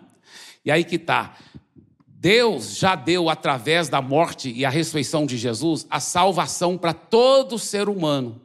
E 0.66 0.72
aí 0.72 0.84
que 0.84 0.96
está. 0.96 1.38
Deus 2.08 2.78
já 2.78 2.96
deu, 2.96 3.30
através 3.30 3.90
da 3.90 4.02
morte 4.02 4.52
e 4.52 4.64
a 4.64 4.70
ressurreição 4.70 5.26
de 5.26 5.38
Jesus, 5.38 5.88
a 5.90 6.00
salvação 6.00 6.78
para 6.78 6.94
todo 6.94 7.58
ser 7.58 7.90
humano. 7.90 8.40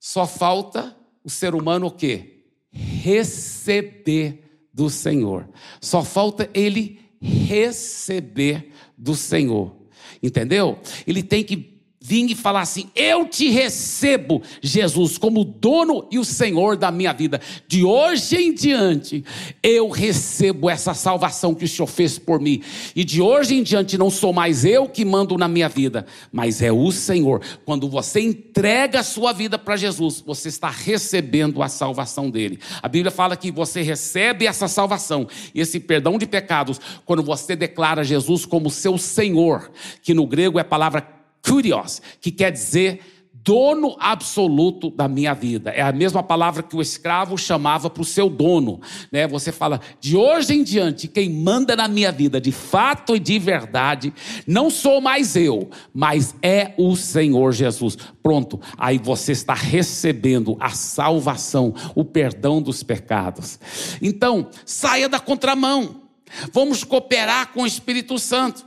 Só 0.00 0.26
falta 0.26 0.96
o 1.22 1.30
ser 1.30 1.54
humano 1.54 1.86
o 1.86 1.90
quê? 1.90 2.44
Receber 2.72 4.51
do 4.72 4.88
Senhor. 4.88 5.48
Só 5.80 6.02
falta 6.02 6.48
ele 6.54 7.00
receber 7.20 8.72
do 8.96 9.14
Senhor. 9.14 9.76
Entendeu? 10.22 10.78
Ele 11.06 11.22
tem 11.22 11.44
que 11.44 11.81
vir 12.02 12.30
e 12.30 12.34
falar 12.34 12.62
assim: 12.62 12.90
Eu 12.94 13.26
te 13.26 13.48
recebo, 13.48 14.42
Jesus, 14.60 15.16
como 15.16 15.44
dono 15.44 16.06
e 16.10 16.18
o 16.18 16.24
Senhor 16.24 16.76
da 16.76 16.90
minha 16.90 17.12
vida. 17.12 17.40
De 17.68 17.84
hoje 17.84 18.36
em 18.36 18.52
diante, 18.52 19.24
eu 19.62 19.88
recebo 19.88 20.68
essa 20.68 20.92
salvação 20.94 21.54
que 21.54 21.64
o 21.64 21.68
Senhor 21.68 21.86
fez 21.86 22.18
por 22.18 22.40
mim. 22.40 22.62
E 22.94 23.04
de 23.04 23.22
hoje 23.22 23.54
em 23.54 23.62
diante, 23.62 23.96
não 23.96 24.10
sou 24.10 24.32
mais 24.32 24.64
eu 24.64 24.88
que 24.88 25.04
mando 25.04 25.38
na 25.38 25.48
minha 25.48 25.68
vida, 25.68 26.06
mas 26.32 26.60
é 26.60 26.72
o 26.72 26.90
Senhor. 26.90 27.40
Quando 27.64 27.88
você 27.88 28.20
entrega 28.20 29.00
a 29.00 29.04
sua 29.04 29.32
vida 29.32 29.58
para 29.58 29.76
Jesus, 29.76 30.22
você 30.26 30.48
está 30.48 30.68
recebendo 30.68 31.62
a 31.62 31.68
salvação 31.68 32.28
dele. 32.28 32.58
A 32.82 32.88
Bíblia 32.88 33.10
fala 33.10 33.36
que 33.36 33.50
você 33.50 33.82
recebe 33.82 34.46
essa 34.46 34.68
salvação 34.68 35.28
esse 35.54 35.80
perdão 35.80 36.18
de 36.18 36.26
pecados 36.26 36.80
quando 37.04 37.22
você 37.22 37.54
declara 37.54 38.04
Jesus 38.04 38.44
como 38.44 38.70
seu 38.70 38.98
Senhor, 38.98 39.70
que 40.02 40.14
no 40.14 40.26
grego 40.26 40.58
é 40.58 40.62
a 40.62 40.64
palavra 40.64 41.21
Kurios, 41.42 42.00
que 42.20 42.30
quer 42.30 42.52
dizer 42.52 43.00
dono 43.44 43.96
absoluto 43.98 44.90
da 44.90 45.08
minha 45.08 45.34
vida. 45.34 45.70
É 45.70 45.82
a 45.82 45.92
mesma 45.92 46.22
palavra 46.22 46.62
que 46.62 46.76
o 46.76 46.82
escravo 46.82 47.36
chamava 47.36 47.90
para 47.90 48.02
o 48.02 48.04
seu 48.04 48.30
dono. 48.30 48.80
Né? 49.10 49.26
Você 49.26 49.50
fala, 49.50 49.80
de 50.00 50.16
hoje 50.16 50.54
em 50.54 50.62
diante, 50.62 51.08
quem 51.08 51.28
manda 51.28 51.74
na 51.74 51.88
minha 51.88 52.12
vida, 52.12 52.40
de 52.40 52.52
fato 52.52 53.16
e 53.16 53.18
de 53.18 53.38
verdade, 53.38 54.12
não 54.46 54.70
sou 54.70 55.00
mais 55.00 55.34
eu, 55.34 55.68
mas 55.92 56.34
é 56.40 56.72
o 56.78 56.94
Senhor 56.94 57.52
Jesus. 57.52 57.96
Pronto, 58.22 58.60
aí 58.78 58.98
você 58.98 59.32
está 59.32 59.54
recebendo 59.54 60.56
a 60.60 60.70
salvação, 60.70 61.74
o 61.94 62.04
perdão 62.04 62.62
dos 62.62 62.82
pecados. 62.82 63.58
Então, 64.00 64.48
saia 64.64 65.08
da 65.08 65.18
contramão. 65.18 66.02
Vamos 66.52 66.84
cooperar 66.84 67.52
com 67.52 67.62
o 67.62 67.66
Espírito 67.66 68.18
Santo. 68.18 68.64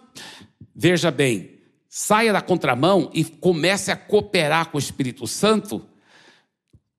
Veja 0.76 1.10
bem, 1.10 1.55
saia 1.98 2.34
da 2.34 2.42
contramão 2.42 3.10
e 3.14 3.24
comece 3.24 3.90
a 3.90 3.96
cooperar 3.96 4.66
com 4.66 4.78
o 4.78 4.82
Espírito 4.82 5.26
Santo, 5.26 5.82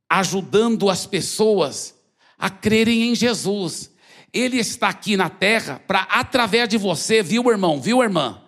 ajudando 0.08 0.88
as 0.88 1.04
pessoas 1.04 1.94
a 2.38 2.48
crerem 2.48 3.10
em 3.10 3.14
Jesus. 3.14 3.90
Ele 4.32 4.56
está 4.56 4.88
aqui 4.88 5.14
na 5.14 5.28
terra 5.28 5.82
para, 5.86 6.00
através 6.04 6.66
de 6.70 6.78
você, 6.78 7.22
viu, 7.22 7.50
irmão, 7.50 7.78
viu, 7.78 8.02
irmã? 8.02 8.40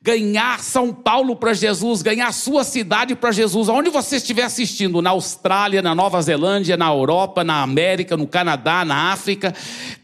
Ganhar 0.00 0.60
São 0.60 0.94
Paulo 0.94 1.34
para 1.34 1.52
Jesus, 1.52 2.00
ganhar 2.00 2.32
sua 2.32 2.62
cidade 2.62 3.16
para 3.16 3.32
Jesus, 3.32 3.68
aonde 3.68 3.90
você 3.90 4.18
estiver 4.18 4.44
assistindo, 4.44 5.02
na 5.02 5.10
Austrália, 5.10 5.82
na 5.82 5.96
Nova 5.96 6.22
Zelândia, 6.22 6.76
na 6.76 6.86
Europa, 6.86 7.42
na 7.42 7.60
América, 7.60 8.16
no 8.16 8.28
Canadá, 8.28 8.84
na 8.84 9.10
África, 9.10 9.52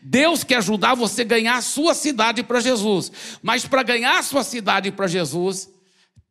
Deus 0.02 0.42
quer 0.42 0.56
ajudar 0.56 0.96
você 0.96 1.22
a 1.22 1.24
ganhar 1.24 1.62
sua 1.62 1.94
cidade 1.94 2.42
para 2.42 2.58
Jesus, 2.58 3.12
mas 3.40 3.64
para 3.64 3.84
ganhar 3.84 4.20
sua 4.24 4.42
cidade 4.42 4.90
para 4.90 5.06
Jesus, 5.06 5.72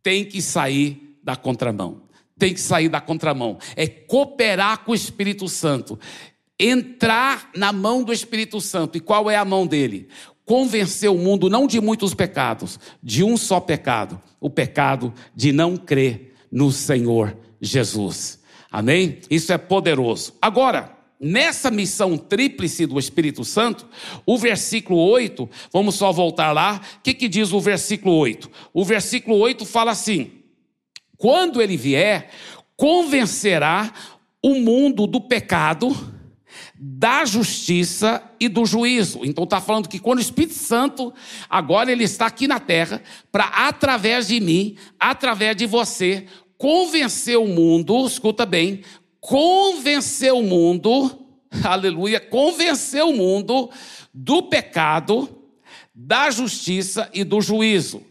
tem 0.04 0.26
que 0.26 0.42
sair 0.42 1.18
da 1.24 1.36
contramão. 1.36 2.04
Tem 2.38 2.54
que 2.54 2.60
sair 2.60 2.90
da 2.90 3.00
contramão. 3.00 3.58
É 3.76 3.88
cooperar 3.88 4.84
com 4.84 4.92
o 4.92 4.96
Espírito 4.96 5.48
Santo. 5.48 5.98
Entrar 6.60 7.50
na 7.56 7.72
mão 7.72 8.04
do 8.04 8.12
Espírito 8.12 8.60
Santo. 8.60 8.98
E 8.98 9.02
qual 9.02 9.32
é 9.32 9.38
a 9.38 9.46
mão 9.46 9.66
dele? 9.66 10.10
Convencer 10.46 11.10
o 11.10 11.18
mundo 11.18 11.50
não 11.50 11.66
de 11.66 11.80
muitos 11.80 12.14
pecados, 12.14 12.78
de 13.02 13.24
um 13.24 13.38
só 13.38 13.62
pecado: 13.62 14.22
o 14.42 14.50
pecado 14.50 15.14
de 15.34 15.54
não 15.54 15.78
crer 15.78 16.36
no 16.52 16.70
Senhor 16.70 17.38
Jesus. 17.62 18.44
Amém? 18.70 19.20
Isso 19.30 19.54
é 19.54 19.58
poderoso. 19.58 20.34
Agora, 20.42 20.98
nessa 21.24 21.72
missão 21.72 22.18
tríplice 22.18 22.86
do 22.86 23.00
Espírito 23.00 23.46
Santo, 23.46 23.88
o 24.26 24.38
versículo 24.38 25.00
8, 25.00 25.50
vamos 25.72 25.96
só 25.96 26.12
voltar 26.12 26.52
lá, 26.52 26.82
o 26.98 27.02
que, 27.02 27.14
que 27.14 27.30
diz 27.30 27.54
o 27.54 27.62
versículo 27.62 28.16
8? 28.16 28.52
O 28.74 28.84
versículo 28.84 29.38
8 29.38 29.66
fala 29.66 29.92
assim: 29.92 30.32
quando 31.18 31.62
ele 31.62 31.78
vier, 31.78 32.30
convencerá 32.76 33.94
o 34.44 34.56
mundo 34.56 35.08
do 35.08 35.22
pecado, 35.22 35.96
da 36.78 37.24
justiça 37.24 38.22
e 38.38 38.50
do 38.50 38.66
juízo. 38.66 39.22
Então 39.24 39.46
está 39.46 39.62
falando 39.62 39.88
que 39.88 40.00
quando 40.00 40.18
o 40.18 40.22
Espírito 40.22 40.56
Santo, 40.56 41.14
agora 41.50 41.90
ele 41.90 42.04
está 42.04 42.26
aqui 42.26 42.46
na 42.46 42.60
terra, 42.60 43.02
para 43.32 43.46
através 43.46 44.28
de 44.28 44.42
mim, 44.42 44.76
através 45.00 45.56
de 45.56 45.66
você, 45.66 46.26
convencer 46.58 47.38
o 47.38 47.48
mundo, 47.48 48.06
escuta 48.06 48.46
bem, 48.46 48.82
convencer 49.24 50.34
o 50.34 50.44
mundo, 50.44 51.18
aleluia, 51.64 52.20
convencer 52.20 53.02
o 53.04 53.14
mundo 53.14 53.70
do 54.14 54.44
pecado, 54.44 55.44
da 55.96 56.30
justiça 56.30 57.10
e 57.14 57.24
do 57.24 57.40
juízo. 57.40 58.04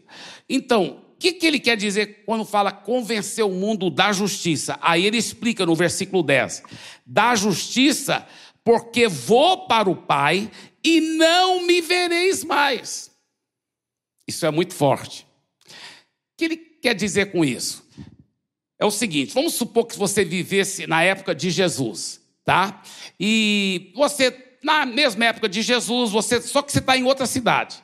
Então, 0.49 1.03
o 1.13 1.17
que, 1.19 1.35
que 1.35 1.47
ele 1.47 1.61
quer 1.61 1.77
dizer 1.77 2.25
quando 2.25 2.47
fala 2.47 2.73
convencer 2.73 3.45
o 3.45 3.51
mundo 3.51 3.91
da 3.91 4.11
justiça? 4.11 4.79
Aí 4.81 5.05
ele 5.05 5.19
explica 5.19 5.67
no 5.67 5.75
versículo 5.75 6.23
10: 6.23 6.63
da 7.05 7.35
justiça, 7.35 8.27
porque 8.65 9.07
vou 9.07 9.67
para 9.67 9.91
o 9.91 9.97
Pai 9.97 10.51
e 10.83 11.01
não 11.01 11.63
me 11.67 11.83
vereis 11.83 12.43
mais. 12.43 13.11
Isso 14.27 14.47
é 14.47 14.51
muito 14.51 14.73
forte. 14.73 15.27
O 15.69 16.37
que 16.39 16.45
ele 16.47 16.57
quer 16.57 16.95
dizer 16.95 17.33
com 17.33 17.45
isso? 17.45 17.82
É 18.83 18.85
o 18.85 18.91
seguinte: 18.91 19.33
vamos 19.33 19.55
supor 19.55 19.87
que 19.87 19.97
você 19.97 20.25
vivesse 20.25 20.87
na 20.89 21.03
época 21.03 21.35
de 21.35 21.51
Jesus, 21.51 22.21
tá? 22.45 22.83
E 23.19 23.93
você, 23.95 24.37
na 24.63 24.85
mesma 24.85 25.27
época 25.27 25.49
de 25.49 25.63
Jesus, 25.63 26.11
você 26.11 26.43
só 26.43 26.61
que 26.63 26.73
você 26.73 26.81
está 26.81 26.97
em 26.97 27.05
outra 27.05 27.25
cidade. 27.25 27.77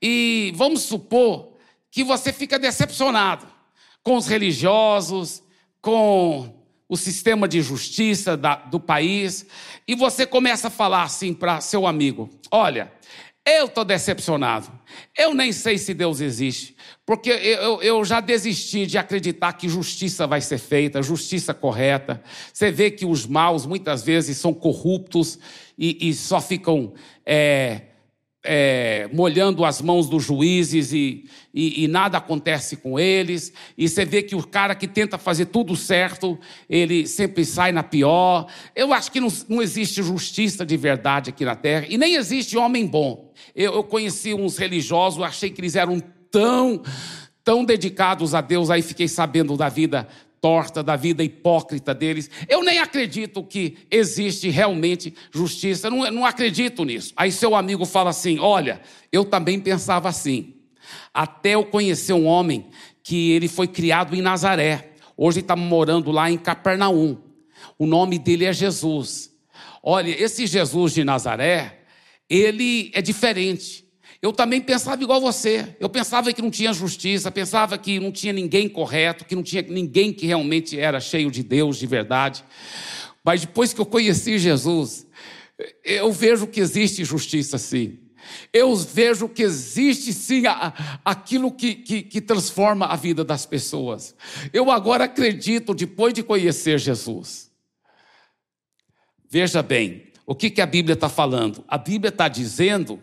E 0.00 0.52
vamos 0.54 0.82
supor 0.82 1.56
que 1.90 2.04
você 2.04 2.32
fica 2.32 2.56
decepcionado 2.58 3.46
com 4.02 4.16
os 4.16 4.28
religiosos, 4.28 5.42
com 5.80 6.54
o 6.88 6.96
sistema 6.96 7.48
de 7.48 7.60
justiça 7.60 8.36
da, 8.36 8.54
do 8.54 8.78
país, 8.78 9.46
e 9.88 9.94
você 9.96 10.24
começa 10.24 10.68
a 10.68 10.70
falar 10.70 11.02
assim 11.02 11.34
para 11.34 11.60
seu 11.60 11.84
amigo: 11.84 12.30
olha, 12.48 12.92
Eu 13.44 13.66
estou 13.66 13.84
decepcionado. 13.84 14.70
Eu 15.18 15.34
nem 15.34 15.50
sei 15.50 15.76
se 15.76 15.92
Deus 15.92 16.20
existe, 16.20 16.76
porque 17.04 17.30
eu, 17.30 17.82
eu, 17.82 18.04
já 18.04 18.20
desisti 18.20 18.86
de 18.86 18.96
acreditar 18.96 19.52
que 19.54 19.68
justiça 19.68 20.28
vai 20.28 20.40
ser 20.40 20.58
feita, 20.58 21.02
justiça 21.02 21.52
correta. 21.52 22.22
Você 22.52 22.70
vê 22.70 22.88
que 22.88 23.04
os 23.04 23.26
maus 23.26 23.66
muitas 23.66 24.04
vezes 24.04 24.36
são 24.36 24.54
corruptos 24.54 25.40
e, 25.76 26.08
e 26.08 26.14
só 26.14 26.40
ficam 26.40 26.94
é, 27.26 27.82
é, 28.44 29.08
molhando 29.12 29.64
as 29.64 29.80
mãos 29.80 30.08
dos 30.08 30.24
juízes 30.24 30.92
e, 30.92 31.24
e, 31.54 31.84
e, 31.84 31.88
nada 31.88 32.18
acontece 32.18 32.76
com 32.76 32.98
eles. 32.98 33.52
E 33.78 33.88
você 33.88 34.04
vê 34.04 34.22
que 34.22 34.34
o 34.34 34.44
cara 34.44 34.74
que 34.74 34.88
tenta 34.88 35.16
fazer 35.16 35.46
tudo 35.46 35.76
certo, 35.76 36.38
ele 36.68 37.06
sempre 37.06 37.44
sai 37.44 37.70
na 37.70 37.82
pior. 37.82 38.46
Eu 38.74 38.92
acho 38.92 39.12
que 39.12 39.20
não, 39.20 39.28
não 39.48 39.62
existe 39.62 40.02
justiça 40.02 40.66
de 40.66 40.76
verdade 40.76 41.30
aqui 41.30 41.44
na 41.44 41.54
terra 41.54 41.86
e 41.88 41.96
nem 41.96 42.16
existe 42.16 42.58
homem 42.58 42.86
bom. 42.86 43.32
Eu, 43.54 43.74
eu 43.74 43.84
conheci 43.84 44.34
uns 44.34 44.56
religiosos, 44.56 45.22
achei 45.22 45.50
que 45.50 45.60
eles 45.60 45.76
eram 45.76 46.02
tão, 46.30 46.82
tão 47.44 47.64
dedicados 47.64 48.34
a 48.34 48.40
Deus, 48.40 48.70
aí 48.70 48.82
fiquei 48.82 49.06
sabendo 49.06 49.56
da 49.56 49.68
vida 49.68 50.08
torta, 50.42 50.82
da 50.82 50.96
vida 50.96 51.22
hipócrita 51.22 51.94
deles. 51.94 52.28
Eu 52.48 52.64
nem 52.64 52.80
acredito 52.80 53.44
que 53.44 53.78
existe 53.88 54.50
realmente 54.50 55.14
justiça, 55.32 55.88
não, 55.88 56.10
não 56.10 56.26
acredito 56.26 56.84
nisso. 56.84 57.14
Aí 57.16 57.30
seu 57.30 57.54
amigo 57.54 57.86
fala 57.86 58.10
assim: 58.10 58.40
Olha, 58.40 58.82
eu 59.12 59.24
também 59.24 59.60
pensava 59.60 60.08
assim, 60.08 60.56
até 61.14 61.54
eu 61.54 61.64
conhecer 61.64 62.12
um 62.12 62.26
homem 62.26 62.66
que 63.04 63.30
ele 63.30 63.46
foi 63.46 63.68
criado 63.68 64.16
em 64.16 64.20
Nazaré, 64.20 64.90
hoje 65.16 65.40
está 65.40 65.54
morando 65.54 66.10
lá 66.10 66.28
em 66.28 66.36
Capernaum. 66.36 67.16
O 67.78 67.86
nome 67.86 68.18
dele 68.18 68.44
é 68.44 68.52
Jesus. 68.52 69.30
Olha, 69.80 70.10
esse 70.10 70.46
Jesus 70.46 70.92
de 70.92 71.04
Nazaré, 71.04 71.84
ele 72.28 72.90
é 72.94 73.00
diferente. 73.00 73.81
Eu 74.22 74.32
também 74.32 74.60
pensava 74.60 75.02
igual 75.02 75.20
você. 75.20 75.76
Eu 75.80 75.88
pensava 75.88 76.32
que 76.32 76.40
não 76.40 76.50
tinha 76.50 76.72
justiça, 76.72 77.28
pensava 77.28 77.76
que 77.76 77.98
não 77.98 78.12
tinha 78.12 78.32
ninguém 78.32 78.68
correto, 78.68 79.24
que 79.24 79.34
não 79.34 79.42
tinha 79.42 79.62
ninguém 79.62 80.12
que 80.12 80.24
realmente 80.24 80.78
era 80.78 81.00
cheio 81.00 81.28
de 81.28 81.42
Deus 81.42 81.76
de 81.76 81.88
verdade. 81.88 82.44
Mas 83.24 83.40
depois 83.40 83.72
que 83.72 83.80
eu 83.80 83.86
conheci 83.86 84.38
Jesus, 84.38 85.08
eu 85.84 86.12
vejo 86.12 86.46
que 86.46 86.60
existe 86.60 87.04
justiça 87.04 87.58
sim. 87.58 87.98
Eu 88.52 88.76
vejo 88.76 89.28
que 89.28 89.42
existe 89.42 90.12
sim 90.12 90.44
aquilo 91.04 91.50
que, 91.50 91.74
que, 91.74 92.02
que, 92.02 92.20
transforma 92.20 92.86
a 92.86 92.94
vida 92.94 93.24
das 93.24 93.44
pessoas. 93.44 94.14
Eu 94.52 94.70
agora 94.70 95.04
acredito, 95.04 95.74
depois 95.74 96.14
de 96.14 96.22
conhecer 96.22 96.78
Jesus. 96.78 97.50
Veja 99.28 99.64
bem, 99.64 100.12
o 100.24 100.34
que, 100.36 100.48
que 100.48 100.60
a 100.60 100.66
Bíblia 100.66 100.94
está 100.94 101.08
falando? 101.08 101.64
A 101.66 101.76
Bíblia 101.76 102.10
está 102.10 102.28
dizendo 102.28 103.02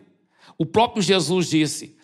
o 0.57 0.65
próprio 0.65 1.01
Jesus 1.01 1.49
disse: 1.49 1.95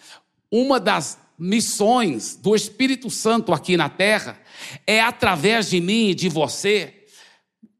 uma 0.52 0.80
das 0.80 1.20
missões 1.38 2.36
do 2.36 2.56
Espírito 2.56 3.10
Santo 3.10 3.52
aqui 3.54 3.76
na 3.76 3.90
terra 3.90 4.40
é, 4.88 5.02
através 5.02 5.70
de 5.70 5.82
mim 5.82 6.10
e 6.10 6.16
de 6.16 6.30
você, 6.30 7.06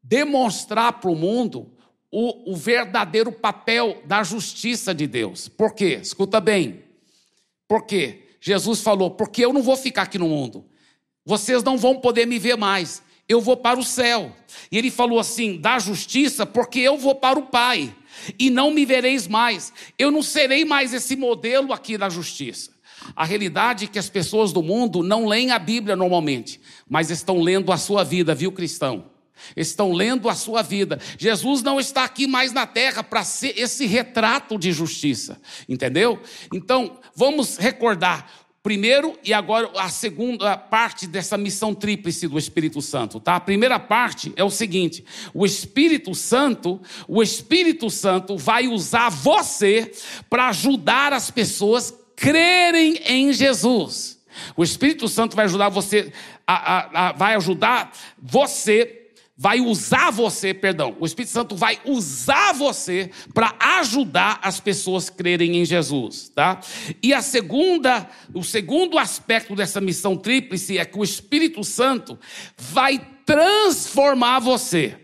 demonstrar 0.02 1.00
para 1.00 1.10
o 1.10 1.16
mundo 1.16 1.72
o, 2.10 2.52
o, 2.52 2.56
verdadeiro 2.56 3.32
papel 3.32 4.02
da 4.04 4.22
justiça 4.22 4.94
de 4.94 5.06
Deus. 5.06 5.48
Por 5.48 5.74
quê? 5.74 5.98
Escuta 6.00 6.40
bem. 6.40 6.84
Por 7.66 7.84
quê? 7.84 8.26
Jesus 8.40 8.80
falou: 8.80 9.10
porque 9.10 9.44
eu 9.44 9.52
não 9.52 9.62
vou 9.62 9.76
ficar 9.76 10.02
aqui 10.02 10.18
no 10.18 10.28
mundo. 10.28 10.64
Vocês 11.24 11.62
não 11.62 11.76
vão 11.76 11.96
poder 11.98 12.26
me 12.26 12.38
ver 12.38 12.56
mais. 12.56 13.02
Eu 13.28 13.40
vou 13.40 13.56
para 13.56 13.78
o 13.78 13.82
céu. 13.82 14.32
E 14.70 14.78
ele 14.78 14.90
falou 14.90 15.18
assim: 15.18 15.58
da 15.58 15.78
justiça, 15.78 16.46
porque 16.46 16.78
eu 16.78 16.96
vou 16.96 17.14
para 17.14 17.38
o 17.38 17.46
Pai 17.46 17.94
e 18.38 18.50
não 18.50 18.70
me 18.70 18.84
vereis 18.84 19.26
mais. 19.26 19.72
Eu 19.98 20.10
não 20.10 20.22
serei 20.22 20.64
mais 20.64 20.92
esse 20.92 21.16
modelo 21.16 21.72
aqui 21.72 21.96
da 21.96 22.08
justiça. 22.08 22.70
A 23.14 23.24
realidade 23.24 23.84
é 23.84 23.88
que 23.88 23.98
as 23.98 24.08
pessoas 24.08 24.52
do 24.52 24.62
mundo 24.62 25.02
não 25.02 25.26
leem 25.26 25.50
a 25.50 25.58
Bíblia 25.58 25.94
normalmente, 25.94 26.60
mas 26.88 27.10
estão 27.10 27.40
lendo 27.40 27.70
a 27.70 27.76
sua 27.76 28.02
vida, 28.02 28.34
viu, 28.34 28.50
cristão? 28.50 29.04
Estão 29.54 29.92
lendo 29.92 30.28
a 30.28 30.34
sua 30.34 30.62
vida. 30.62 30.98
Jesus 31.18 31.62
não 31.62 31.78
está 31.78 32.04
aqui 32.04 32.26
mais 32.26 32.52
na 32.52 32.66
terra 32.66 33.02
para 33.02 33.22
ser 33.22 33.58
esse 33.58 33.86
retrato 33.86 34.58
de 34.58 34.72
justiça, 34.72 35.40
entendeu? 35.68 36.20
Então, 36.52 36.98
vamos 37.14 37.58
recordar 37.58 38.45
Primeiro 38.66 39.16
e 39.22 39.32
agora 39.32 39.70
a 39.76 39.88
segunda 39.88 40.56
parte 40.56 41.06
dessa 41.06 41.38
missão 41.38 41.72
tríplice 41.72 42.26
do 42.26 42.36
Espírito 42.36 42.82
Santo, 42.82 43.20
tá? 43.20 43.36
A 43.36 43.40
primeira 43.40 43.78
parte 43.78 44.32
é 44.34 44.42
o 44.42 44.50
seguinte: 44.50 45.04
o 45.32 45.46
Espírito 45.46 46.12
Santo, 46.16 46.80
o 47.06 47.22
Espírito 47.22 47.88
Santo 47.88 48.36
vai 48.36 48.66
usar 48.66 49.08
você 49.08 49.92
para 50.28 50.48
ajudar 50.48 51.12
as 51.12 51.30
pessoas 51.30 51.94
crerem 52.16 53.00
em 53.06 53.32
Jesus. 53.32 54.20
O 54.56 54.64
Espírito 54.64 55.06
Santo 55.06 55.36
vai 55.36 55.44
ajudar 55.44 55.68
você, 55.68 56.12
a, 56.44 56.54
a, 56.54 57.08
a, 57.10 57.12
vai 57.12 57.36
ajudar 57.36 57.92
você 58.20 59.05
vai 59.36 59.60
usar 59.60 60.10
você, 60.10 60.54
perdão, 60.54 60.96
o 60.98 61.04
Espírito 61.04 61.32
Santo 61.32 61.54
vai 61.54 61.78
usar 61.84 62.54
você 62.54 63.10
para 63.34 63.54
ajudar 63.78 64.40
as 64.42 64.60
pessoas 64.60 65.08
a 65.08 65.12
crerem 65.12 65.58
em 65.58 65.64
Jesus, 65.64 66.30
tá? 66.34 66.60
E 67.02 67.12
a 67.12 67.20
segunda, 67.20 68.08
o 68.32 68.42
segundo 68.42 68.98
aspecto 68.98 69.54
dessa 69.54 69.80
missão 69.80 70.16
tríplice 70.16 70.78
é 70.78 70.84
que 70.84 70.98
o 70.98 71.04
Espírito 71.04 71.62
Santo 71.62 72.18
vai 72.56 72.98
transformar 73.26 74.38
você 74.38 74.96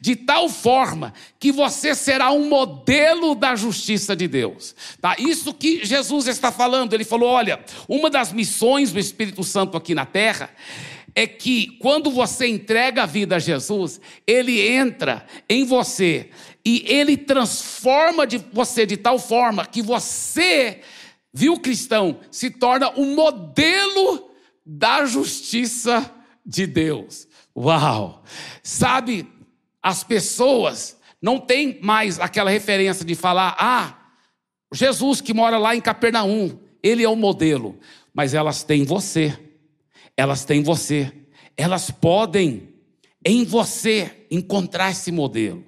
de 0.00 0.16
tal 0.16 0.48
forma 0.48 1.12
que 1.38 1.52
você 1.52 1.94
será 1.94 2.32
um 2.32 2.48
modelo 2.48 3.34
da 3.34 3.54
justiça 3.54 4.16
de 4.16 4.26
Deus. 4.26 4.74
Tá? 5.00 5.14
Isso 5.18 5.52
que 5.52 5.84
Jesus 5.84 6.26
está 6.26 6.50
falando, 6.50 6.94
ele 6.94 7.04
falou, 7.04 7.28
olha, 7.28 7.60
uma 7.88 8.10
das 8.10 8.32
missões 8.32 8.90
do 8.90 8.98
Espírito 8.98 9.44
Santo 9.44 9.76
aqui 9.76 9.94
na 9.94 10.06
terra 10.06 10.50
é 11.18 11.26
que 11.26 11.78
quando 11.78 12.10
você 12.10 12.46
entrega 12.46 13.02
a 13.02 13.06
vida 13.06 13.36
a 13.36 13.38
Jesus, 13.38 13.98
ele 14.26 14.60
entra 14.68 15.24
em 15.48 15.64
você 15.64 16.28
e 16.62 16.84
ele 16.86 17.16
transforma 17.16 18.26
de 18.26 18.36
você 18.52 18.84
de 18.84 18.98
tal 18.98 19.18
forma 19.18 19.64
que 19.64 19.80
você, 19.80 20.82
viu, 21.32 21.58
cristão, 21.58 22.20
se 22.30 22.50
torna 22.50 22.90
um 22.90 23.14
modelo 23.14 24.30
da 24.64 25.06
justiça 25.06 26.14
de 26.44 26.66
Deus. 26.66 27.26
Uau! 27.56 28.22
Sabe, 28.62 29.26
as 29.82 30.04
pessoas 30.04 31.00
não 31.22 31.40
têm 31.40 31.78
mais 31.80 32.20
aquela 32.20 32.50
referência 32.50 33.06
de 33.06 33.14
falar, 33.14 33.56
ah, 33.58 33.96
Jesus 34.70 35.22
que 35.22 35.32
mora 35.32 35.56
lá 35.56 35.74
em 35.74 35.80
Capernaum, 35.80 36.58
ele 36.82 37.02
é 37.02 37.08
o 37.08 37.16
modelo, 37.16 37.78
mas 38.12 38.34
elas 38.34 38.62
têm 38.62 38.84
você 38.84 39.45
elas 40.16 40.44
têm 40.44 40.62
você. 40.62 41.12
Elas 41.56 41.90
podem, 41.90 42.68
em 43.24 43.44
você, 43.44 44.26
encontrar 44.30 44.90
esse 44.90 45.12
modelo. 45.12 45.64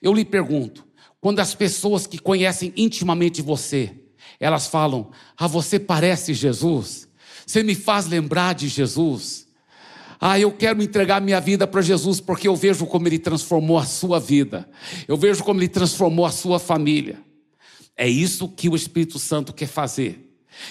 Eu 0.00 0.12
lhe 0.12 0.24
pergunto, 0.24 0.86
quando 1.20 1.40
as 1.40 1.54
pessoas 1.54 2.06
que 2.06 2.18
conhecem 2.18 2.72
intimamente 2.76 3.42
você, 3.42 3.92
elas 4.38 4.66
falam: 4.66 5.10
Ah, 5.36 5.46
você 5.46 5.78
parece 5.78 6.34
Jesus, 6.34 7.08
você 7.46 7.62
me 7.62 7.74
faz 7.74 8.06
lembrar 8.06 8.54
de 8.54 8.68
Jesus. 8.68 9.44
Ah, 10.20 10.38
eu 10.38 10.52
quero 10.52 10.82
entregar 10.82 11.20
minha 11.20 11.40
vida 11.40 11.66
para 11.66 11.82
Jesus 11.82 12.20
porque 12.20 12.48
eu 12.48 12.56
vejo 12.56 12.86
como 12.86 13.06
Ele 13.08 13.18
transformou 13.18 13.76
a 13.78 13.84
sua 13.84 14.18
vida, 14.18 14.68
eu 15.06 15.16
vejo 15.16 15.42
como 15.44 15.60
Ele 15.60 15.68
transformou 15.68 16.24
a 16.24 16.32
sua 16.32 16.58
família. 16.58 17.18
É 17.96 18.08
isso 18.08 18.48
que 18.48 18.68
o 18.68 18.74
Espírito 18.74 19.18
Santo 19.18 19.52
quer 19.52 19.68
fazer. 19.68 20.23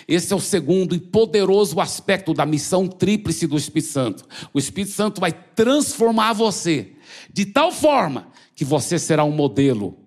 Esse 0.08 0.34
é 0.34 0.36
o 0.36 0.40
segundo 0.40 0.96
e 0.96 1.00
poderoso 1.00 1.80
aspecto 1.80 2.34
da 2.34 2.46
missão 2.46 2.88
tríplice 2.88 3.48
do 3.48 3.58
Espírito 3.58 3.92
Santo. 3.92 4.26
O 4.54 4.60
Espírito 4.60 4.92
Santo 4.92 5.22
vai 5.22 5.32
transformar 5.32 6.34
você 6.34 6.94
de 7.32 7.46
tal 7.46 7.72
forma 7.72 8.28
que 8.56 8.66
você 8.66 8.98
será 9.00 9.24
um 9.24 9.32
modelo 9.32 9.98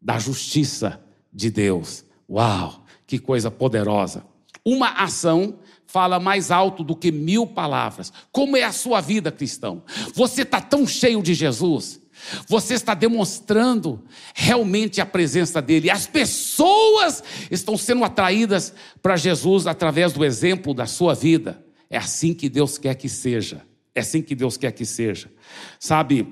da 0.00 0.18
justiça 0.18 1.00
de 1.32 1.50
Deus. 1.50 2.04
Uau, 2.28 2.84
que 3.06 3.18
coisa 3.18 3.50
poderosa! 3.50 4.24
Uma 4.64 4.90
ação 5.02 5.58
fala 5.86 6.18
mais 6.18 6.50
alto 6.50 6.82
do 6.82 6.96
que 6.96 7.12
mil 7.12 7.46
palavras. 7.46 8.12
Como 8.32 8.56
é 8.56 8.64
a 8.64 8.72
sua 8.72 9.00
vida, 9.00 9.30
cristão? 9.30 9.82
Você 10.14 10.42
está 10.42 10.60
tão 10.60 10.86
cheio 10.86 11.22
de 11.22 11.34
Jesus 11.34 12.00
você 12.48 12.74
está 12.74 12.94
demonstrando 12.94 14.02
realmente 14.34 15.00
a 15.00 15.06
presença 15.06 15.60
dele. 15.62 15.90
As 15.90 16.06
pessoas 16.06 17.22
estão 17.50 17.76
sendo 17.76 18.04
atraídas 18.04 18.72
para 19.02 19.16
Jesus 19.16 19.66
através 19.66 20.12
do 20.12 20.24
exemplo 20.24 20.74
da 20.74 20.86
sua 20.86 21.14
vida. 21.14 21.64
É 21.88 21.96
assim 21.96 22.34
que 22.34 22.48
Deus 22.48 22.78
quer 22.78 22.94
que 22.94 23.08
seja. 23.08 23.62
É 23.94 24.00
assim 24.00 24.20
que 24.20 24.34
Deus 24.34 24.56
quer 24.56 24.72
que 24.72 24.84
seja. 24.84 25.30
Sabe, 25.78 26.26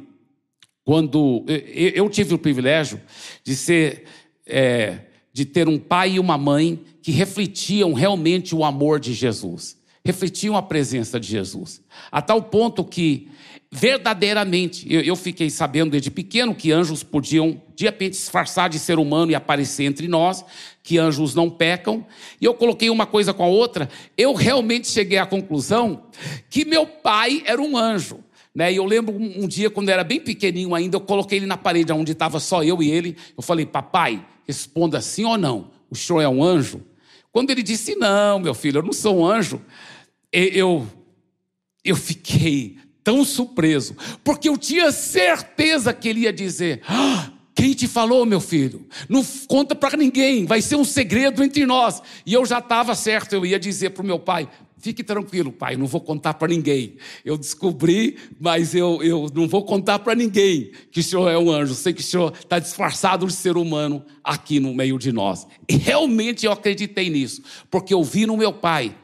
quando 0.84 1.44
eu 1.48 2.10
tive 2.10 2.34
o 2.34 2.38
privilégio 2.38 3.00
de 3.42 3.56
ser, 3.56 4.04
é, 4.46 4.98
de 5.32 5.44
ter 5.44 5.68
um 5.68 5.78
pai 5.78 6.12
e 6.12 6.20
uma 6.20 6.36
mãe 6.36 6.82
que 7.00 7.10
refletiam 7.10 7.92
realmente 7.92 8.54
o 8.54 8.64
amor 8.64 9.00
de 9.00 9.14
Jesus. 9.14 9.76
refletiam 10.04 10.54
a 10.54 10.62
presença 10.62 11.18
de 11.18 11.26
Jesus. 11.26 11.80
A 12.12 12.20
tal 12.20 12.42
ponto 12.42 12.84
que, 12.84 13.28
verdadeiramente, 13.76 14.87
eu, 14.88 15.00
eu, 15.00 15.16
fiquei 15.16 15.50
sabendo 15.50 15.90
desde 15.90 16.08
pequeno 16.08 16.54
que 16.54 16.70
anjos 16.70 17.02
podiam, 17.02 17.60
de 17.74 17.84
repente, 17.84 18.12
disfarçar 18.12 18.70
de 18.70 18.78
ser 18.78 19.00
humano 19.00 19.32
e 19.32 19.34
aparecer 19.34 19.82
entre 19.82 20.06
nós, 20.06 20.44
que 20.80 20.96
anjos 20.96 21.34
não 21.34 21.50
pecam. 21.50 22.06
E 22.40 22.44
eu 22.44 22.54
coloquei 22.54 22.88
uma 22.88 23.04
coisa 23.04 23.34
com 23.34 23.42
a 23.42 23.48
outra, 23.48 23.88
eu 24.16 24.32
realmente 24.32 24.87
cheguei 24.87 25.18
à 25.18 25.26
conclusão 25.26 26.04
que 26.48 26.64
meu 26.64 26.87
pai 26.87 27.42
era 27.44 27.60
um 27.60 27.76
anjo. 27.76 28.20
Né? 28.54 28.72
E 28.72 28.76
eu 28.76 28.84
lembro 28.84 29.12
um, 29.12 29.42
um 29.42 29.48
dia, 29.48 29.68
quando 29.68 29.88
eu 29.88 29.94
era 29.94 30.04
bem 30.04 30.20
pequenininho 30.20 30.72
ainda, 30.72 30.96
eu 30.96 31.00
coloquei 31.00 31.38
ele 31.38 31.46
na 31.46 31.56
parede 31.56 31.92
onde 31.92 32.12
estava 32.12 32.38
só 32.38 32.62
eu 32.62 32.80
e 32.80 32.88
ele. 32.88 33.16
Eu 33.37 33.42
falei, 33.42 33.66
papai, 33.66 34.24
responda 34.46 35.00
sim 35.00 35.24
ou 35.24 35.37
não. 35.37 35.72
O 35.90 35.96
senhor 35.96 36.20
é 36.20 36.28
um 36.28 36.44
anjo? 36.44 36.80
Quando 37.32 37.50
ele 37.50 37.64
disse, 37.64 37.96
não, 37.96 38.38
meu 38.38 38.54
filho, 38.54 38.78
eu 38.78 38.84
não 38.84 38.92
sou 38.92 39.18
um 39.18 39.26
anjo, 39.26 39.60
eu, 40.32 40.87
eu 41.84 41.96
fiquei 41.96 42.76
tão 43.04 43.22
surpreso, 43.22 43.94
porque 44.24 44.48
eu 44.48 44.56
tinha 44.56 44.90
certeza 44.90 45.92
que 45.92 46.08
ele 46.08 46.20
ia 46.20 46.32
dizer: 46.32 46.80
ah, 46.88 47.30
quem 47.54 47.74
te 47.74 47.86
falou, 47.86 48.26
meu 48.26 48.40
filho? 48.40 48.86
Não 49.08 49.22
conta 49.46 49.74
para 49.74 49.96
ninguém, 49.96 50.46
vai 50.46 50.60
ser 50.62 50.76
um 50.76 50.84
segredo 50.84 51.44
entre 51.44 51.64
nós. 51.66 52.02
E 52.24 52.32
eu 52.32 52.44
já 52.44 52.58
estava 52.58 52.94
certo, 52.94 53.34
eu 53.34 53.46
ia 53.46 53.60
dizer 53.60 53.90
para 53.90 54.02
o 54.02 54.06
meu 54.06 54.18
pai: 54.18 54.48
Fique 54.84 55.02
tranquilo, 55.02 55.50
pai, 55.50 55.78
não 55.78 55.86
vou 55.86 55.98
contar 55.98 56.34
para 56.34 56.46
ninguém. 56.46 56.96
Eu 57.24 57.38
descobri, 57.38 58.18
mas 58.38 58.74
eu, 58.74 59.02
eu 59.02 59.28
não 59.34 59.48
vou 59.48 59.64
contar 59.64 60.00
para 60.00 60.14
ninguém 60.14 60.72
que 60.90 61.00
o 61.00 61.02
senhor 61.02 61.26
é 61.30 61.38
um 61.38 61.50
anjo. 61.50 61.74
Sei 61.74 61.90
que 61.94 62.02
o 62.02 62.04
senhor 62.04 62.34
está 62.38 62.58
disfarçado 62.58 63.26
de 63.26 63.32
ser 63.32 63.56
humano 63.56 64.04
aqui 64.22 64.60
no 64.60 64.74
meio 64.74 64.98
de 64.98 65.10
nós. 65.10 65.46
E 65.66 65.76
realmente 65.76 66.44
eu 66.44 66.52
acreditei 66.52 67.08
nisso, 67.08 67.42
porque 67.70 67.94
eu 67.94 68.04
vi 68.04 68.26
no 68.26 68.36
meu 68.36 68.52
pai, 68.52 68.94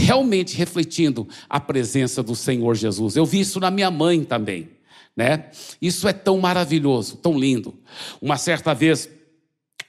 realmente 0.00 0.56
refletindo 0.56 1.28
a 1.48 1.60
presença 1.60 2.22
do 2.22 2.34
Senhor 2.34 2.74
Jesus. 2.74 3.16
Eu 3.16 3.26
vi 3.26 3.40
isso 3.40 3.60
na 3.60 3.70
minha 3.70 3.90
mãe 3.90 4.24
também. 4.24 4.70
Né? 5.16 5.50
Isso 5.80 6.08
é 6.08 6.12
tão 6.12 6.38
maravilhoso, 6.38 7.16
tão 7.16 7.38
lindo. 7.38 7.74
Uma 8.20 8.36
certa 8.36 8.74
vez, 8.74 9.08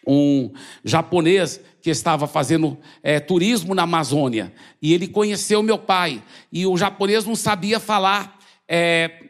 um 0.05 0.51
japonês 0.83 1.61
que 1.81 1.89
estava 1.89 2.27
fazendo 2.27 2.77
é, 3.01 3.19
turismo 3.19 3.73
na 3.73 3.83
Amazônia 3.83 4.53
e 4.81 4.93
ele 4.93 5.07
conheceu 5.07 5.63
meu 5.63 5.77
pai 5.77 6.21
e 6.51 6.65
o 6.65 6.77
japonês 6.77 7.25
não 7.25 7.35
sabia 7.35 7.79
falar 7.79 8.39
é, 8.67 9.23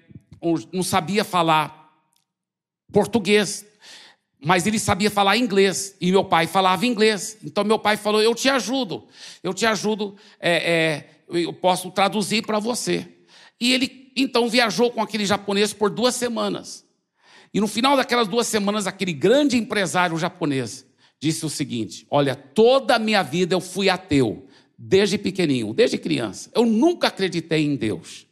não 0.74 0.84
sabia 0.84 1.24
falar 1.24 1.94
português 2.92 3.66
mas 4.44 4.66
ele 4.66 4.80
sabia 4.80 5.12
falar 5.12 5.38
inglês 5.38 5.96
e 6.02 6.12
meu 6.12 6.24
pai 6.24 6.48
falava 6.48 6.86
inglês 6.86 7.38
então 7.44 7.64
meu 7.64 7.80
pai 7.80 7.98
falou 7.98 8.22
eu 8.22 8.34
te 8.34 8.50
ajudo 8.50 9.08
eu 9.44 9.54
te 9.54 9.66
ajudo 9.66 10.16
é, 10.40 10.74
é 10.74 11.38
eu 11.38 11.54
posso 11.54 11.92
traduzir 11.92 12.46
para 12.46 12.60
você 12.60 13.08
e 13.60 13.74
ele 13.74 14.12
então 14.16 14.50
viajou 14.50 14.92
com 14.92 15.02
aquele 15.02 15.26
japonês 15.26 15.74
por 15.74 15.90
duas 15.90 16.16
semanas 16.16 16.86
e 17.54 17.60
no 17.60 17.68
final 17.68 17.96
daquelas 17.96 18.28
duas 18.28 18.48
semanas 18.48 18.88
aquele 18.88 19.14
grande 19.14 19.58
empresário 19.58 20.18
japonês 20.18 20.86
disse 21.22 21.46
o 21.46 21.50
seguinte: 21.50 22.06
Olha, 22.10 22.36
toda 22.36 22.96
a 22.96 23.00
minha 23.00 23.22
vida 23.22 23.54
eu 23.54 23.62
fui 23.62 23.90
ateu, 23.90 24.48
desde 24.78 25.18
pequenininho, 25.18 25.74
desde 25.74 25.98
criança. 25.98 26.50
Eu 26.56 26.66
nunca 26.66 27.08
acreditei 27.08 27.64
em 27.64 27.76
Deus. 27.76 28.26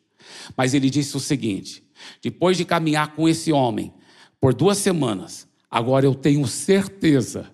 Mas 0.57 0.73
ele 0.73 0.89
disse 0.89 1.15
o 1.15 1.19
seguinte: 1.19 1.83
depois 2.21 2.57
de 2.57 2.65
caminhar 2.65 3.15
com 3.15 3.29
esse 3.29 3.51
homem 3.51 3.93
por 4.41 4.53
duas 4.53 4.77
semanas, 4.77 5.47
agora 5.69 6.05
eu 6.05 6.15
tenho 6.15 6.47
certeza 6.47 7.49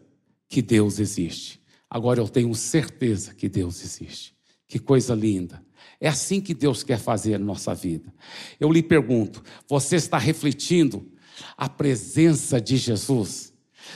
que 0.47 0.62
Deus 0.62 0.99
existe. 0.99 1.62
Agora 1.89 2.19
eu 2.19 2.28
tenho 2.28 2.54
certeza 2.56 3.34
que 3.34 3.47
Deus 3.47 3.84
existe. 3.84 4.36
Que 4.67 4.80
coisa 4.80 5.13
linda. 5.13 5.63
É 5.99 6.08
assim 6.08 6.41
que 6.41 6.54
Deus 6.54 6.84
quer 6.84 6.99
fazer 6.99 7.39
na 7.39 7.45
nossa 7.45 7.73
vida. 7.73 8.13
Eu 8.60 8.71
lhe 8.71 8.84
pergunto: 8.84 9.43
você 9.67 9.95
está 9.95 10.17
refletindo 10.17 11.12
a 11.58 11.69
presença 11.69 12.60
de 12.60 12.78
Jesus? 12.78 13.54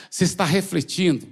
Você 0.10 0.24
está 0.24 0.46
refletindo? 0.46 1.28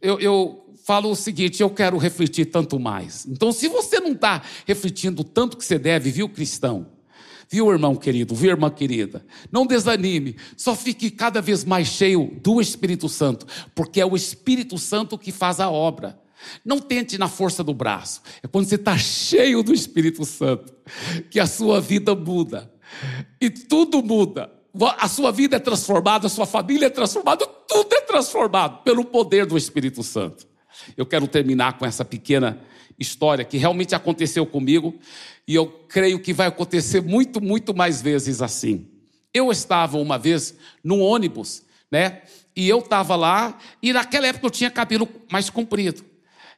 Eu, 0.00 0.18
eu 0.20 0.74
falo 0.84 1.10
o 1.10 1.16
seguinte: 1.16 1.62
eu 1.62 1.70
quero 1.70 1.98
refletir 1.98 2.46
tanto 2.46 2.78
mais. 2.78 3.26
Então, 3.26 3.52
se 3.52 3.68
você 3.68 4.00
não 4.00 4.12
está 4.12 4.42
refletindo 4.66 5.24
tanto 5.24 5.56
que 5.56 5.64
você 5.64 5.78
deve, 5.78 6.10
viu, 6.10 6.28
cristão? 6.28 6.93
Viu, 7.48 7.70
irmão 7.70 7.94
querido, 7.94 8.34
viu, 8.34 8.50
irmã 8.50 8.70
querida? 8.70 9.24
Não 9.50 9.66
desanime, 9.66 10.36
só 10.56 10.74
fique 10.74 11.10
cada 11.10 11.40
vez 11.40 11.64
mais 11.64 11.88
cheio 11.88 12.38
do 12.42 12.60
Espírito 12.60 13.08
Santo, 13.08 13.46
porque 13.74 14.00
é 14.00 14.06
o 14.06 14.16
Espírito 14.16 14.78
Santo 14.78 15.18
que 15.18 15.32
faz 15.32 15.60
a 15.60 15.70
obra. 15.70 16.18
Não 16.64 16.78
tente 16.78 17.16
na 17.16 17.28
força 17.28 17.64
do 17.64 17.72
braço, 17.72 18.20
é 18.42 18.46
quando 18.46 18.66
você 18.66 18.74
está 18.74 18.98
cheio 18.98 19.62
do 19.62 19.72
Espírito 19.72 20.24
Santo 20.24 20.74
que 21.30 21.40
a 21.40 21.46
sua 21.46 21.80
vida 21.80 22.14
muda 22.14 22.70
e 23.40 23.48
tudo 23.48 24.02
muda 24.02 24.50
a 24.98 25.08
sua 25.08 25.30
vida 25.30 25.56
é 25.56 25.60
transformada, 25.60 26.26
a 26.26 26.30
sua 26.30 26.46
família 26.46 26.86
é 26.86 26.90
transformada, 26.90 27.46
tudo 27.46 27.94
é 27.94 28.00
transformado 28.00 28.82
pelo 28.82 29.04
poder 29.04 29.46
do 29.46 29.56
Espírito 29.56 30.02
Santo. 30.02 30.46
Eu 30.96 31.06
quero 31.06 31.28
terminar 31.28 31.78
com 31.78 31.86
essa 31.86 32.04
pequena 32.04 32.58
história 32.98 33.44
que 33.44 33.56
realmente 33.56 33.94
aconteceu 33.94 34.46
comigo 34.46 34.98
e 35.46 35.54
eu 35.54 35.66
creio 35.88 36.18
que 36.20 36.32
vai 36.32 36.46
acontecer 36.46 37.00
muito, 37.02 37.40
muito 37.40 37.74
mais 37.74 38.00
vezes 38.00 38.40
assim. 38.40 38.86
Eu 39.32 39.50
estava 39.50 39.98
uma 39.98 40.18
vez 40.18 40.54
num 40.82 41.00
ônibus, 41.00 41.62
né? 41.90 42.22
E 42.56 42.68
eu 42.68 42.78
estava 42.78 43.16
lá 43.16 43.58
e 43.82 43.92
naquela 43.92 44.26
época 44.26 44.46
eu 44.46 44.50
tinha 44.50 44.70
cabelo 44.70 45.08
mais 45.30 45.50
comprido. 45.50 46.04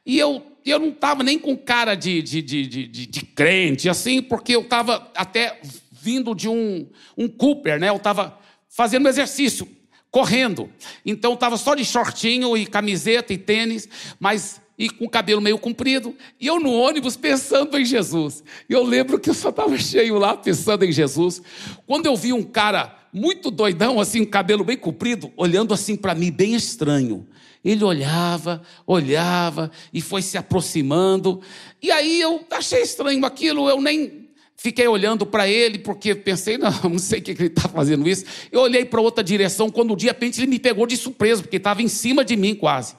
E 0.05 0.17
eu, 0.17 0.41
eu 0.65 0.79
não 0.79 0.89
estava 0.89 1.23
nem 1.23 1.37
com 1.37 1.57
cara 1.57 1.95
de, 1.95 2.21
de, 2.21 2.41
de, 2.41 2.67
de, 2.67 3.05
de 3.05 3.21
crente, 3.25 3.89
assim, 3.89 4.21
porque 4.21 4.55
eu 4.55 4.61
estava 4.61 5.11
até 5.15 5.59
vindo 5.91 6.33
de 6.33 6.47
um, 6.47 6.87
um 7.17 7.27
Cooper, 7.27 7.79
né? 7.79 7.89
Eu 7.89 7.97
estava 7.97 8.39
fazendo 8.69 9.09
exercício, 9.09 9.67
correndo. 10.11 10.71
Então 11.05 11.33
estava 11.33 11.57
só 11.57 11.75
de 11.75 11.83
shortinho 11.83 12.55
e 12.55 12.65
camiseta 12.65 13.33
e 13.33 13.37
tênis, 13.37 13.89
mas 14.19 14.61
e 14.77 14.89
com 14.89 15.05
o 15.05 15.09
cabelo 15.09 15.41
meio 15.41 15.57
comprido, 15.57 16.15
e 16.39 16.45
eu 16.45 16.59
no 16.59 16.71
ônibus 16.71 17.17
pensando 17.17 17.77
em 17.77 17.83
Jesus. 17.83 18.43
E 18.69 18.73
eu 18.73 18.83
lembro 18.83 19.19
que 19.19 19.29
eu 19.29 19.33
só 19.33 19.49
estava 19.49 19.77
cheio 19.77 20.19
lá 20.19 20.37
pensando 20.37 20.85
em 20.85 20.91
Jesus. 20.91 21.41
Quando 21.85 22.05
eu 22.05 22.15
vi 22.15 22.31
um 22.31 22.43
cara 22.43 22.95
muito 23.11 23.49
doidão, 23.49 23.99
assim, 23.99 24.23
cabelo 24.23 24.63
bem 24.63 24.77
comprido, 24.77 25.31
olhando 25.35 25.73
assim 25.73 25.95
para 25.95 26.13
mim, 26.13 26.31
bem 26.31 26.53
estranho. 26.53 27.27
Ele 27.65 27.83
olhava, 27.83 28.61
olhava 28.85 29.71
e 29.91 29.99
foi 29.99 30.21
se 30.21 30.37
aproximando. 30.37 31.41
E 31.81 31.91
aí 31.91 32.21
eu 32.21 32.45
achei 32.51 32.81
estranho 32.81 33.25
aquilo, 33.25 33.67
eu 33.69 33.81
nem 33.81 34.27
Fiquei 34.59 34.87
olhando 34.87 35.23
para 35.23 35.47
ele, 35.47 35.77
porque 35.77 36.15
pensei, 36.15 36.57
não, 36.57 36.71
não 36.89 36.97
sei 36.97 37.19
o 37.19 37.21
que 37.21 37.29
ele 37.29 37.45
está 37.45 37.69
fazendo 37.69 38.09
isso. 38.09 38.25
Eu 38.51 38.61
olhei 38.61 38.83
para 38.83 38.99
outra 38.99 39.23
direção, 39.23 39.69
quando 39.69 39.95
de 39.95 40.07
repente 40.07 40.39
ele 40.39 40.47
me 40.47 40.57
pegou 40.57 40.87
de 40.87 40.97
surpresa, 40.97 41.43
porque 41.43 41.57
estava 41.57 41.83
em 41.83 41.87
cima 41.87 42.25
de 42.25 42.35
mim 42.35 42.55
quase. 42.55 42.95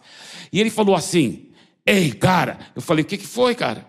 E 0.53 0.61
ele 0.61 0.71
falou 0.71 0.95
assim: 0.95 1.48
Ei, 1.89 2.13
cara. 2.13 2.59
Eu 2.77 2.83
falei: 2.83 3.03
O 3.03 3.07
que, 3.07 3.17
que 3.17 3.27
foi, 3.27 3.55
cara? 3.55 3.87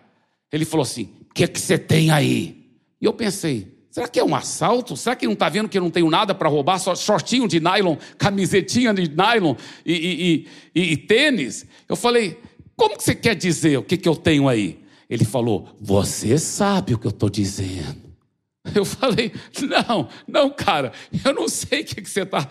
Ele 0.51 0.63
falou 0.63 0.83
assim: 0.83 1.09
O 1.29 1.33
que, 1.33 1.45
que 1.45 1.59
você 1.59 1.77
tem 1.77 2.11
aí? 2.11 2.71
E 3.01 3.05
eu 3.05 3.11
pensei: 3.11 3.77
Será 3.91 4.07
que 4.07 4.17
é 4.17 4.23
um 4.23 4.33
assalto? 4.33 4.95
Será 4.95 5.17
que 5.17 5.25
não 5.25 5.33
está 5.33 5.49
vendo 5.49 5.67
que 5.67 5.77
eu 5.77 5.81
não 5.81 5.91
tenho 5.91 6.09
nada 6.09 6.33
para 6.33 6.47
roubar? 6.47 6.79
Só 6.79 6.95
shortinho 6.95 7.45
de 7.45 7.59
nylon, 7.59 7.97
camisetinha 8.17 8.93
de 8.93 9.09
nylon 9.09 9.53
e, 9.85 9.93
e, 9.93 10.47
e, 10.73 10.93
e, 10.93 10.97
tênis? 10.97 11.65
Eu 11.89 11.97
falei: 11.97 12.39
Como 12.73 12.95
que 12.95 13.03
você 13.03 13.13
quer 13.13 13.35
dizer 13.35 13.77
o 13.77 13.83
que, 13.83 13.97
que 13.97 14.07
eu 14.07 14.15
tenho 14.15 14.47
aí? 14.47 14.79
Ele 15.09 15.25
falou: 15.25 15.67
Você 15.81 16.37
sabe 16.37 16.93
o 16.93 16.97
que 16.97 17.07
eu 17.07 17.11
estou 17.11 17.29
dizendo. 17.29 18.07
Eu 18.73 18.85
falei: 18.85 19.33
Não, 19.61 20.07
não, 20.25 20.49
cara, 20.49 20.93
eu 21.25 21.33
não 21.33 21.49
sei 21.49 21.81
o 21.81 21.85
que, 21.85 22.09
você 22.09 22.21
está 22.21 22.47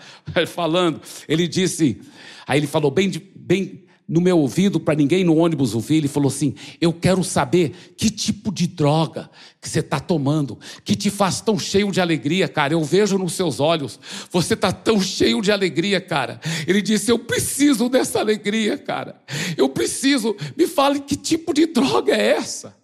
falando. 0.47 1.01
Ele 1.27 1.47
disse, 1.47 2.01
aí 2.45 2.59
ele 2.59 2.67
falou 2.67 2.91
bem, 2.91 3.11
bem 3.35 3.88
no 4.09 4.19
meu 4.19 4.39
ouvido 4.39 4.79
para 4.79 4.95
ninguém 4.95 5.23
no 5.23 5.37
ônibus 5.37 5.75
ouvir. 5.75 5.97
Ele 5.97 6.07
falou 6.07 6.29
assim: 6.29 6.55
Eu 6.81 6.91
quero 6.91 7.23
saber 7.23 7.93
que 7.95 8.09
tipo 8.09 8.51
de 8.51 8.65
droga 8.65 9.29
que 9.61 9.69
você 9.69 9.79
está 9.79 9.99
tomando, 9.99 10.57
que 10.83 10.95
te 10.95 11.11
faz 11.11 11.39
tão 11.39 11.59
cheio 11.59 11.91
de 11.91 12.01
alegria, 12.01 12.47
cara. 12.47 12.73
Eu 12.73 12.83
vejo 12.83 13.17
nos 13.19 13.33
seus 13.33 13.59
olhos, 13.59 13.99
você 14.31 14.55
está 14.55 14.71
tão 14.71 14.99
cheio 14.99 15.41
de 15.41 15.51
alegria, 15.51 16.01
cara. 16.01 16.41
Ele 16.67 16.81
disse: 16.81 17.11
Eu 17.11 17.19
preciso 17.19 17.87
dessa 17.87 18.19
alegria, 18.19 18.77
cara. 18.77 19.21
Eu 19.55 19.69
preciso. 19.69 20.35
Me 20.57 20.65
fale 20.65 20.99
que 20.99 21.15
tipo 21.15 21.53
de 21.53 21.67
droga 21.67 22.13
é 22.15 22.31
essa. 22.31 22.75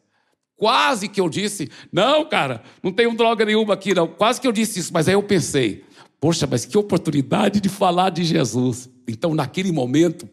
Quase 0.56 1.08
que 1.08 1.20
eu 1.20 1.28
disse: 1.28 1.70
Não, 1.92 2.24
cara, 2.30 2.62
não 2.84 2.92
tenho 2.92 3.16
droga 3.16 3.44
nenhuma 3.44 3.74
aqui, 3.74 3.96
não. 3.96 4.08
Quase 4.08 4.40
que 4.40 4.48
eu 4.48 4.52
disse 4.52 4.80
isso, 4.80 4.94
mas 4.94 5.08
aí 5.08 5.16
eu 5.16 5.24
pensei: 5.24 5.84
Poxa, 6.20 6.48
mas 6.50 6.66
que 6.66 6.78
oportunidade 6.78 7.60
de 7.60 7.70
falar 7.70 8.12
de 8.12 8.24
Jesus. 8.24 8.90
Então, 9.08 9.36
naquele 9.36 9.72
momento, 9.72 10.28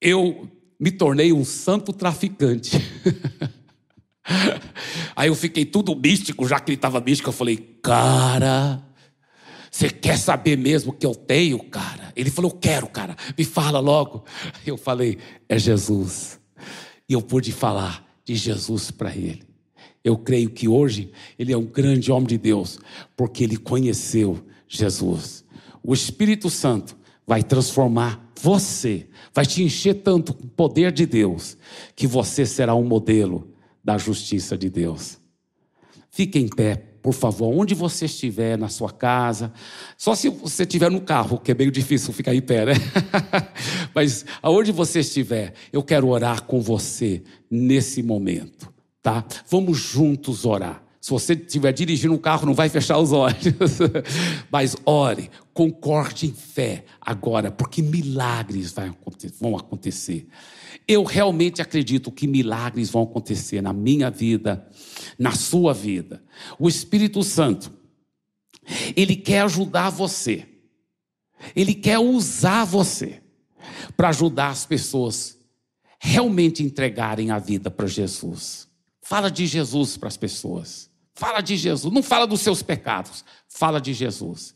eu 0.00 0.48
me 0.78 0.90
tornei 0.90 1.32
um 1.32 1.44
santo 1.44 1.92
traficante. 1.92 2.76
Aí 5.14 5.28
eu 5.28 5.34
fiquei 5.34 5.64
tudo 5.64 5.94
místico, 5.94 6.46
já 6.46 6.60
que 6.60 6.70
ele 6.70 6.76
estava 6.76 7.00
místico, 7.00 7.28
eu 7.28 7.32
falei, 7.32 7.56
cara, 7.82 8.82
você 9.70 9.88
quer 9.88 10.18
saber 10.18 10.58
mesmo 10.58 10.92
que 10.92 11.06
eu 11.06 11.14
tenho, 11.14 11.62
cara? 11.64 12.12
Ele 12.16 12.30
falou, 12.30 12.50
eu 12.50 12.58
quero, 12.58 12.88
cara, 12.88 13.16
me 13.36 13.44
fala 13.44 13.78
logo. 13.78 14.24
Eu 14.66 14.76
falei, 14.76 15.18
é 15.48 15.58
Jesus. 15.58 16.40
E 17.08 17.12
eu 17.12 17.22
pude 17.22 17.52
falar, 17.52 18.06
de 18.26 18.34
Jesus 18.34 18.90
para 18.90 19.14
ele. 19.14 19.44
Eu 20.02 20.18
creio 20.18 20.50
que 20.50 20.68
hoje 20.68 21.12
ele 21.38 21.52
é 21.52 21.56
um 21.56 21.64
grande 21.64 22.10
homem 22.10 22.26
de 22.26 22.36
Deus, 22.36 22.78
porque 23.16 23.44
ele 23.44 23.56
conheceu 23.56 24.44
Jesus. 24.68 25.44
O 25.82 25.94
Espírito 25.94 26.50
Santo 26.50 26.96
vai 27.26 27.42
transformar 27.42 28.32
você, 28.40 29.08
vai 29.34 29.44
te 29.44 29.62
encher 29.62 29.94
tanto 29.94 30.32
com 30.32 30.44
o 30.44 30.48
poder 30.48 30.92
de 30.92 31.04
Deus, 31.04 31.56
que 31.94 32.06
você 32.06 32.46
será 32.46 32.74
um 32.74 32.84
modelo 32.84 33.52
da 33.82 33.98
justiça 33.98 34.56
de 34.56 34.70
Deus. 34.70 35.18
Fique 36.10 36.38
em 36.38 36.48
pé, 36.48 36.76
por 37.02 37.12
favor, 37.12 37.48
onde 37.54 37.74
você 37.74 38.06
estiver, 38.06 38.56
na 38.56 38.68
sua 38.68 38.90
casa. 38.90 39.52
Só 39.96 40.14
se 40.14 40.28
você 40.28 40.62
estiver 40.62 40.90
no 40.90 41.00
carro, 41.00 41.38
que 41.38 41.50
é 41.50 41.54
meio 41.54 41.70
difícil 41.70 42.12
ficar 42.12 42.34
em 42.34 42.40
pé, 42.40 42.66
né? 42.66 42.72
Mas 43.94 44.24
aonde 44.42 44.72
você 44.72 45.00
estiver, 45.00 45.54
eu 45.72 45.82
quero 45.82 46.08
orar 46.08 46.44
com 46.44 46.60
você 46.60 47.22
nesse 47.50 48.02
momento, 48.02 48.72
tá? 49.02 49.24
Vamos 49.48 49.78
juntos 49.78 50.44
orar. 50.44 50.85
Se 51.06 51.12
você 51.12 51.34
estiver 51.34 51.72
dirigindo 51.72 52.14
um 52.14 52.18
carro, 52.18 52.46
não 52.46 52.52
vai 52.52 52.68
fechar 52.68 52.98
os 52.98 53.12
olhos. 53.12 53.38
Mas 54.50 54.74
ore, 54.84 55.30
concorde 55.54 56.26
em 56.26 56.32
fé 56.32 56.84
agora, 57.00 57.48
porque 57.48 57.80
milagres 57.80 58.74
vão 59.38 59.56
acontecer. 59.56 60.26
Eu 60.88 61.04
realmente 61.04 61.62
acredito 61.62 62.10
que 62.10 62.26
milagres 62.26 62.90
vão 62.90 63.04
acontecer 63.04 63.62
na 63.62 63.72
minha 63.72 64.10
vida, 64.10 64.68
na 65.16 65.30
sua 65.30 65.72
vida. 65.72 66.24
O 66.58 66.68
Espírito 66.68 67.22
Santo, 67.22 67.70
ele 68.96 69.14
quer 69.14 69.42
ajudar 69.42 69.90
você. 69.90 70.44
Ele 71.54 71.74
quer 71.74 72.00
usar 72.00 72.64
você 72.64 73.22
para 73.96 74.08
ajudar 74.08 74.48
as 74.48 74.66
pessoas 74.66 75.38
realmente 76.00 76.64
entregarem 76.64 77.30
a 77.30 77.38
vida 77.38 77.70
para 77.70 77.86
Jesus. 77.86 78.66
Fala 79.00 79.30
de 79.30 79.46
Jesus 79.46 79.96
para 79.96 80.08
as 80.08 80.16
pessoas. 80.16 80.95
Fala 81.16 81.40
de 81.40 81.56
Jesus, 81.56 81.92
não 81.92 82.02
fala 82.02 82.26
dos 82.26 82.42
seus 82.42 82.62
pecados, 82.62 83.24
fala 83.48 83.80
de 83.80 83.94
Jesus. 83.94 84.54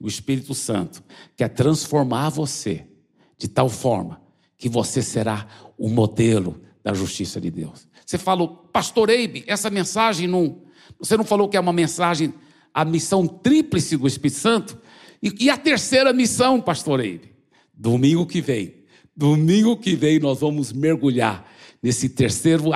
O 0.00 0.08
Espírito 0.08 0.54
Santo 0.54 1.04
quer 1.36 1.48
transformar 1.48 2.30
você 2.30 2.86
de 3.36 3.46
tal 3.46 3.68
forma 3.68 4.20
que 4.56 4.70
você 4.70 5.02
será 5.02 5.46
o 5.76 5.88
modelo 5.88 6.62
da 6.82 6.94
justiça 6.94 7.38
de 7.38 7.50
Deus. 7.50 7.86
Você 8.06 8.16
falou, 8.16 8.48
pastor 8.72 9.10
Eibe, 9.10 9.44
essa 9.46 9.68
mensagem 9.68 10.26
não. 10.26 10.62
Você 10.98 11.14
não 11.14 11.24
falou 11.24 11.46
que 11.46 11.58
é 11.58 11.60
uma 11.60 11.74
mensagem, 11.74 12.32
a 12.72 12.86
missão 12.86 13.26
tríplice 13.28 13.98
do 13.98 14.06
Espírito 14.06 14.38
Santo? 14.38 14.78
E, 15.22 15.44
e 15.44 15.50
a 15.50 15.58
terceira 15.58 16.10
missão, 16.10 16.58
pastor 16.58 17.00
Eibe? 17.00 17.34
Domingo 17.74 18.24
que 18.24 18.40
vem. 18.40 18.76
Domingo 19.14 19.76
que 19.76 19.94
vem 19.94 20.18
nós 20.18 20.40
vamos 20.40 20.72
mergulhar 20.72 21.46
nesse 21.82 22.08
terceiro, 22.08 22.70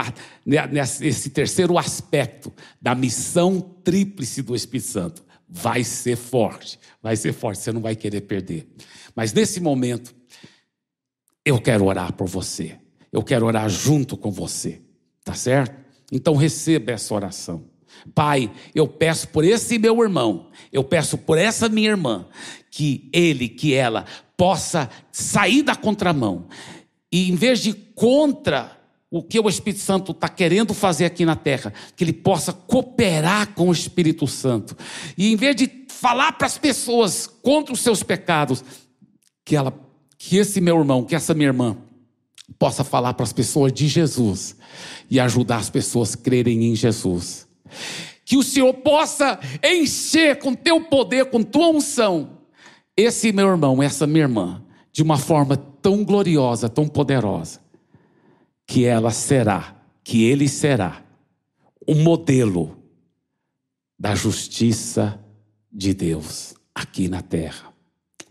né, 0.44 0.66
nesse 0.66 1.30
terceiro 1.30 1.78
aspecto 1.78 2.53
da 2.80 2.94
missão 2.94 3.61
tríplice 3.61 4.42
do 4.42 4.55
Espírito 4.55 4.88
Santo. 4.88 5.24
Vai 5.48 5.84
ser 5.84 6.16
forte, 6.16 6.78
vai 7.03 7.14
ser 7.14 7.32
forte, 7.32 7.61
você 7.61 7.72
não 7.72 7.80
vai 7.80 7.94
querer 7.94 8.22
perder. 8.22 8.66
Mas 9.14 9.32
nesse 9.32 9.61
momento, 9.61 10.14
eu 11.44 11.61
quero 11.61 11.84
orar 11.84 12.12
por 12.14 12.26
você, 12.26 12.78
eu 13.12 13.22
quero 13.22 13.44
orar 13.44 13.68
junto 13.68 14.16
com 14.16 14.30
você, 14.30 14.80
tá 15.22 15.34
certo? 15.34 15.74
Então 16.11 16.34
receba 16.36 16.92
essa 16.92 17.12
oração. 17.14 17.64
Pai, 18.14 18.50
eu 18.74 18.88
peço 18.88 19.28
por 19.28 19.44
esse 19.44 19.78
meu 19.78 20.03
irmão, 20.03 20.50
eu 20.72 20.82
peço 20.82 21.18
por 21.18 21.36
essa 21.36 21.68
minha 21.68 21.90
irmã, 21.90 22.26
que 22.70 23.11
ele, 23.12 23.48
que 23.48 23.74
ela 23.74 24.07
possa 24.36 24.88
sair 25.12 25.62
da 25.62 25.76
contramão 25.76 26.48
e 27.12 27.30
em 27.30 27.34
vez 27.34 27.61
de 27.61 27.74
contra 27.74 28.82
o 29.12 29.22
que 29.22 29.38
o 29.38 29.46
Espírito 29.46 29.82
Santo 29.82 30.12
está 30.12 30.26
querendo 30.26 30.72
fazer 30.72 31.04
aqui 31.04 31.26
na 31.26 31.36
terra, 31.36 31.70
que 31.94 32.02
ele 32.02 32.14
possa 32.14 32.50
cooperar 32.50 33.52
com 33.54 33.68
o 33.68 33.72
Espírito 33.72 34.26
Santo. 34.26 34.74
E 35.18 35.30
em 35.30 35.36
vez 35.36 35.54
de 35.54 35.70
falar 35.86 36.32
para 36.32 36.46
as 36.46 36.56
pessoas 36.56 37.26
contra 37.26 37.74
os 37.74 37.80
seus 37.80 38.02
pecados, 38.02 38.64
que 39.44 39.54
ela, 39.54 39.78
que 40.16 40.38
esse 40.38 40.62
meu 40.62 40.78
irmão, 40.78 41.04
que 41.04 41.14
essa 41.14 41.34
minha 41.34 41.50
irmã, 41.50 41.76
possa 42.58 42.82
falar 42.82 43.12
para 43.12 43.24
as 43.24 43.34
pessoas 43.34 43.70
de 43.70 43.86
Jesus 43.86 44.56
e 45.10 45.20
ajudar 45.20 45.58
as 45.58 45.68
pessoas 45.68 46.14
a 46.14 46.16
crerem 46.16 46.64
em 46.64 46.74
Jesus. 46.74 47.46
Que 48.24 48.38
o 48.38 48.42
Senhor 48.42 48.72
possa 48.72 49.38
encher 49.62 50.38
com 50.38 50.54
teu 50.54 50.80
poder, 50.84 51.26
com 51.26 51.42
tua 51.42 51.68
unção, 51.68 52.38
esse 52.96 53.30
meu 53.30 53.48
irmão, 53.48 53.82
essa 53.82 54.06
minha 54.06 54.24
irmã, 54.24 54.64
de 54.90 55.02
uma 55.02 55.18
forma 55.18 55.54
tão 55.54 56.02
gloriosa, 56.02 56.66
tão 56.66 56.88
poderosa 56.88 57.61
que 58.66 58.84
ela 58.84 59.10
será, 59.10 59.76
que 60.02 60.24
ele 60.24 60.48
será, 60.48 61.02
o 61.86 61.94
modelo 61.94 62.76
da 63.98 64.14
justiça 64.14 65.22
de 65.70 65.94
Deus 65.94 66.54
aqui 66.74 67.08
na 67.08 67.22
terra. 67.22 67.72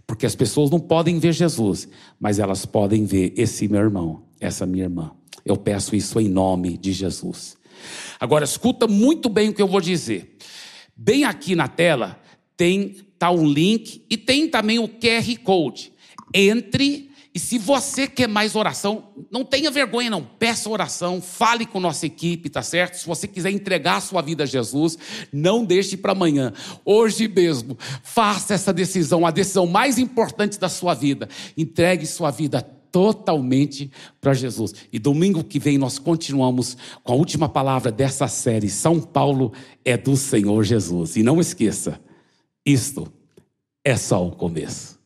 Porque 0.06 0.26
as 0.26 0.36
pessoas 0.36 0.70
não 0.70 0.80
podem 0.80 1.20
ver 1.20 1.34
Jesus, 1.34 1.88
mas 2.20 2.40
elas 2.40 2.66
podem 2.66 3.06
ver 3.06 3.34
esse 3.38 3.68
meu 3.68 3.82
irmão, 3.82 4.24
essa 4.40 4.66
minha 4.66 4.84
irmã. 4.84 5.12
Eu 5.46 5.56
peço 5.56 5.96
isso 5.96 6.20
em 6.20 6.28
nome 6.28 6.78
de 6.78 6.92
Jesus. 6.92 7.58
Agora 8.20 8.44
escuta 8.44 8.88
muito 8.88 9.30
bem 9.30 9.50
o 9.50 9.54
que 9.54 9.62
eu 9.62 9.68
vou 9.68 9.82
dizer. 9.82 10.38
Bem 10.96 11.24
aqui 11.24 11.56
na 11.56 11.68
tela 11.68 12.20
tem 12.58 12.98
tá 13.18 13.32
um 13.32 13.48
link 13.48 14.04
e 14.10 14.18
tem 14.18 14.50
também 14.50 14.80
o 14.80 14.88
QR 14.88 15.38
Code. 15.44 15.94
Entre 16.34 17.11
e 17.34 17.40
se 17.40 17.58
você 17.58 18.08
quer 18.08 18.28
mais 18.28 18.56
oração, 18.56 19.06
não 19.32 19.46
tenha 19.46 19.72
vergonha, 19.72 20.10
não. 20.10 20.22
Peça 20.22 20.70
oração, 20.70 21.22
fale 21.22 21.66
com 21.66 21.80
nossa 21.80 22.06
equipe, 22.06 22.50
tá 22.50 22.62
certo? 22.62 22.96
Se 22.96 23.08
você 23.08 23.26
quiser 23.26 23.52
entregar 23.52 23.98
a 23.98 24.02
sua 24.02 24.22
vida 24.22 24.44
a 24.44 24.46
Jesus, 24.46 24.98
não 25.32 25.64
deixe 25.64 25.96
para 25.96 26.12
amanhã. 26.12 26.52
Hoje 26.84 27.30
mesmo, 27.30 27.78
faça 28.04 28.54
essa 28.54 28.74
decisão, 28.74 29.26
a 29.26 29.32
decisão 29.32 29.66
mais 29.66 29.98
importante 29.98 30.60
da 30.60 30.68
sua 30.68 30.94
vida. 30.94 31.30
Entregue 31.56 32.06
sua 32.06 32.32
vida 32.32 32.62
totalmente 32.62 33.90
para 34.20 34.34
Jesus. 34.34 34.74
E 34.92 35.00
domingo 35.00 35.42
que 35.42 35.58
vem 35.58 35.78
nós 35.78 35.98
continuamos 35.98 36.76
com 37.02 37.14
a 37.14 37.16
última 37.16 37.48
palavra 37.48 37.94
dessa 37.94 38.28
série. 38.28 38.70
São 38.70 39.00
Paulo 39.00 39.54
é 39.86 39.96
do 39.96 40.18
Senhor 40.18 40.62
Jesus. 40.66 41.16
E 41.16 41.24
não 41.24 41.40
esqueça, 41.40 41.98
isto 42.66 43.12
é 43.86 43.96
só 43.96 44.28
o 44.28 44.32
começo. 44.32 45.01